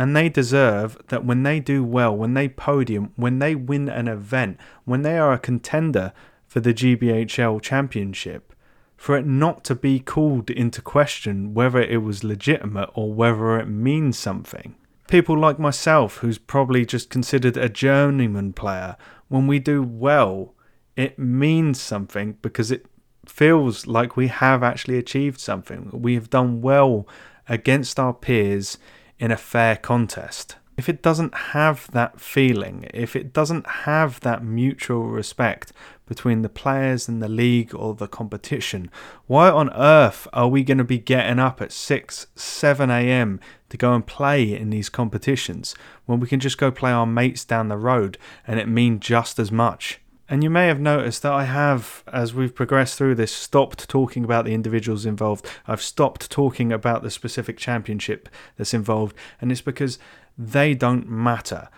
[0.00, 4.08] And they deserve that when they do well, when they podium, when they win an
[4.08, 6.14] event, when they are a contender
[6.46, 8.54] for the GBHL championship,
[8.96, 13.68] for it not to be called into question whether it was legitimate or whether it
[13.68, 14.74] means something.
[15.06, 18.96] People like myself, who's probably just considered a journeyman player,
[19.28, 20.54] when we do well,
[20.96, 22.86] it means something because it
[23.26, 25.90] feels like we have actually achieved something.
[25.92, 27.06] We have done well
[27.50, 28.78] against our peers
[29.20, 30.56] in a fair contest.
[30.80, 35.72] if it doesn't have that feeling, if it doesn't have that mutual respect
[36.06, 38.90] between the players and the league or the competition,
[39.26, 43.38] why on earth are we going to be getting up at 6, 7 a.m.
[43.68, 45.74] to go and play in these competitions
[46.06, 48.16] when we can just go play our mates down the road
[48.46, 50.00] and it mean just as much?
[50.30, 54.22] And you may have noticed that I have, as we've progressed through this, stopped talking
[54.22, 55.44] about the individuals involved.
[55.66, 59.98] I've stopped talking about the specific championship that's involved, and it's because
[60.38, 61.68] they don't matter.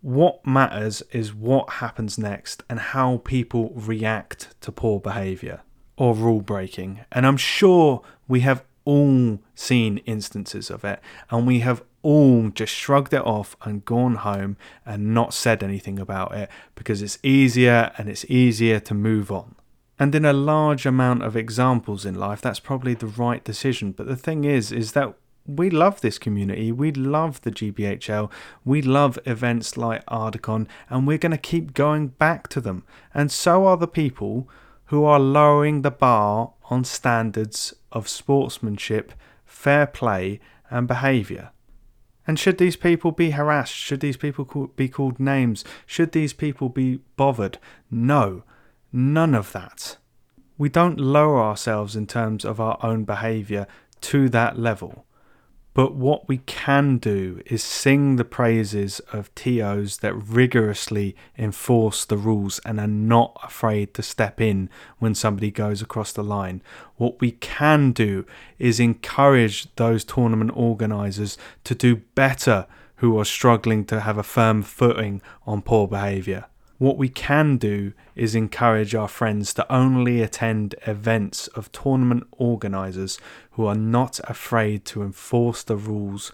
[0.00, 5.60] What matters is what happens next and how people react to poor behaviour
[5.96, 7.04] or rule breaking.
[7.12, 10.98] And I'm sure we have all seen instances of it,
[11.30, 15.98] and we have all just shrugged it off and gone home and not said anything
[15.98, 19.54] about it because it's easier and it's easier to move on.
[19.98, 23.92] And in a large amount of examples in life, that's probably the right decision.
[23.92, 25.14] But the thing is, is that
[25.46, 26.72] we love this community.
[26.72, 28.30] We love the GBHL.
[28.64, 32.84] We love events like Ardacon, and we're going to keep going back to them.
[33.12, 34.48] And so are the people
[34.86, 39.12] who are lowering the bar on standards of sportsmanship,
[39.44, 40.40] fair play,
[40.70, 41.50] and behaviour.
[42.26, 43.74] And should these people be harassed?
[43.74, 45.64] Should these people be called names?
[45.86, 47.58] Should these people be bothered?
[47.90, 48.44] No,
[48.92, 49.96] none of that.
[50.56, 53.66] We don't lower ourselves in terms of our own behaviour
[54.02, 55.04] to that level.
[55.74, 62.18] But what we can do is sing the praises of TOs that rigorously enforce the
[62.18, 64.68] rules and are not afraid to step in
[64.98, 66.62] when somebody goes across the line.
[66.96, 68.26] What we can do
[68.58, 72.66] is encourage those tournament organisers to do better
[72.96, 76.44] who are struggling to have a firm footing on poor behaviour.
[76.82, 83.20] What we can do is encourage our friends to only attend events of tournament organisers
[83.52, 86.32] who are not afraid to enforce the rules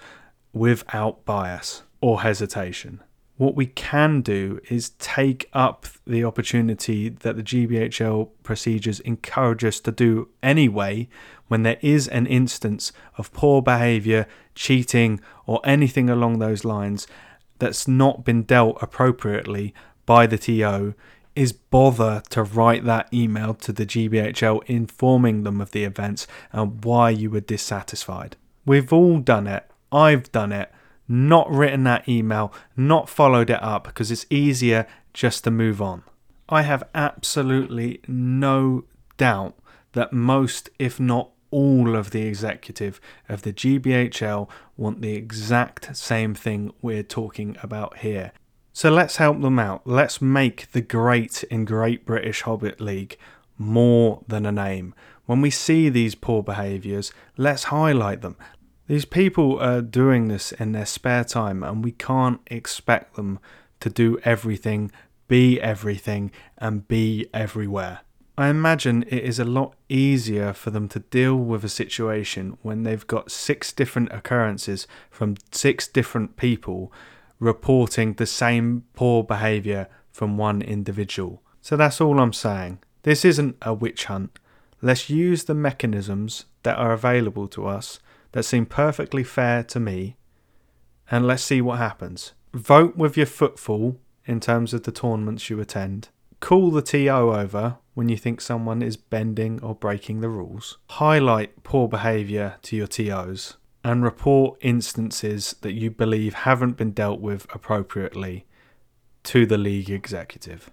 [0.55, 3.03] without bias or hesitation.
[3.37, 9.81] What we can do is take up the opportunity that the GBHL procedures encourage us
[9.81, 11.11] to do anyway
[11.49, 17.07] when there is an instance of poor behaviour, cheating, or anything along those lines
[17.59, 19.75] that's not been dealt appropriately
[20.09, 20.95] by the TO
[21.37, 26.83] is bother to write that email to the GBHL informing them of the events and
[26.83, 28.35] why you were dissatisfied.
[28.65, 29.71] We've all done it.
[29.93, 30.73] I've done it.
[31.07, 36.05] Not written that email, not followed it up because it's easier just to move on.
[36.49, 38.85] I have absolutely no
[39.19, 39.59] doubt
[39.93, 42.99] that most, if not all, of the executive
[43.29, 44.49] of the GBHL
[44.79, 48.33] want the exact same thing we're talking about here.
[48.79, 49.85] So let's help them out.
[49.89, 53.19] Let's make the great in Great British Hobbit League
[53.59, 54.95] more than a name.
[55.27, 58.37] When we see these poor behaviours, let's highlight them.
[58.87, 63.41] These people are doing this in their spare time, and we can't expect them
[63.81, 64.93] to do everything,
[65.27, 68.03] be everything, and be everywhere.
[68.37, 72.85] I imagine it is a lot easier for them to deal with a situation when
[72.85, 76.93] they've got six different occurrences from six different people
[77.39, 81.43] reporting the same poor behaviour from one individual.
[81.61, 82.81] So that's all I'm saying.
[83.03, 84.39] This isn't a witch hunt.
[84.83, 88.01] Let's use the mechanisms that are available to us
[88.33, 90.17] that seem perfectly fair to me
[91.11, 92.33] and let's see what happens.
[92.53, 96.09] Vote with your footfall in terms of the tournaments you attend.
[96.41, 100.79] Call the TO over when you think someone is bending or breaking the rules.
[100.91, 107.21] Highlight poor behaviour to your TOs and report instances that you believe haven't been dealt
[107.21, 108.47] with appropriately
[109.25, 110.71] to the league executive.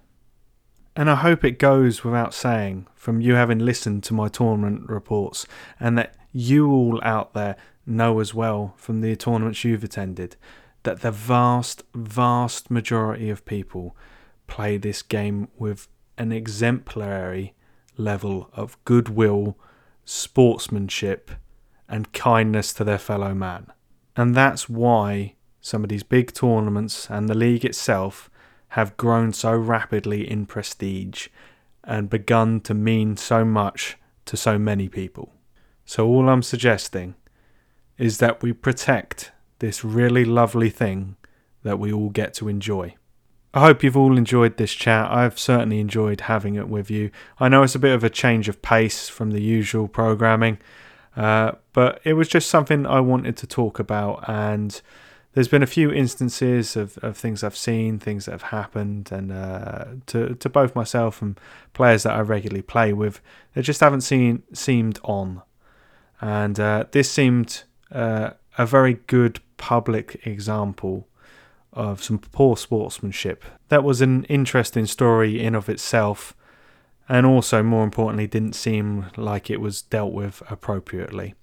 [0.96, 5.46] And I hope it goes without saying from you having listened to my tournament reports
[5.80, 10.36] and that you all out there know as well from the tournaments you've attended
[10.84, 13.96] that the vast, vast majority of people
[14.48, 15.88] play this game with
[16.18, 17.54] an exemplary
[17.98, 19.58] level of goodwill,
[20.06, 21.32] sportsmanship,
[21.88, 23.68] and kindness to their fellow man.
[24.16, 28.30] And that's why some of these big tournaments and the league itself
[28.70, 31.28] have grown so rapidly in prestige
[31.84, 35.32] and begun to mean so much to so many people.
[35.86, 37.16] So, all I'm suggesting
[37.98, 41.16] is that we protect this really lovely thing
[41.64, 42.96] that we all get to enjoy.
[43.54, 45.10] I hope you've all enjoyed this chat.
[45.10, 47.10] I've certainly enjoyed having it with you.
[47.40, 50.58] I know it's a bit of a change of pace from the usual programming,
[51.16, 54.24] uh, but it was just something I wanted to talk about.
[54.28, 54.82] And
[55.34, 59.32] there's been a few instances of, of things I've seen, things that have happened, and
[59.32, 61.40] uh, to to both myself and
[61.74, 63.22] players that I regularly play with,
[63.54, 65.42] they just haven't seen seemed on.
[66.22, 71.08] And uh, this seemed uh, a very good public example
[71.74, 73.44] of some poor sportsmanship.
[73.68, 76.34] That was an interesting story in of itself,
[77.08, 81.36] and also more importantly didn't seem like it was dealt with appropriately.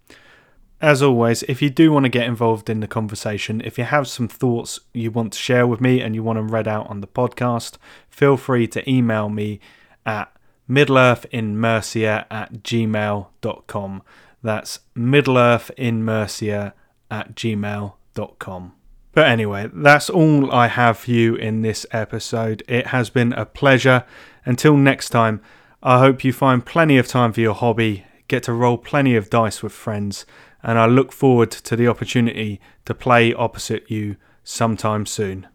[0.80, 4.08] As always, if you do want to get involved in the conversation, if you have
[4.08, 7.00] some thoughts you want to share with me and you want them read out on
[7.00, 7.76] the podcast,
[8.10, 9.60] feel free to email me
[10.04, 10.34] at
[10.68, 14.02] middleearthinmercia at gmail.com.
[14.42, 16.72] That's middleearthinmercia
[17.12, 18.72] at gmail.com.
[19.12, 22.62] But anyway, that's all I have for you in this episode.
[22.66, 24.04] It has been a pleasure.
[24.44, 25.40] Until next time,
[25.82, 29.30] I hope you find plenty of time for your hobby, get to roll plenty of
[29.30, 30.24] dice with friends,
[30.62, 35.48] and I look forward to the opportunity to play opposite you sometime soon.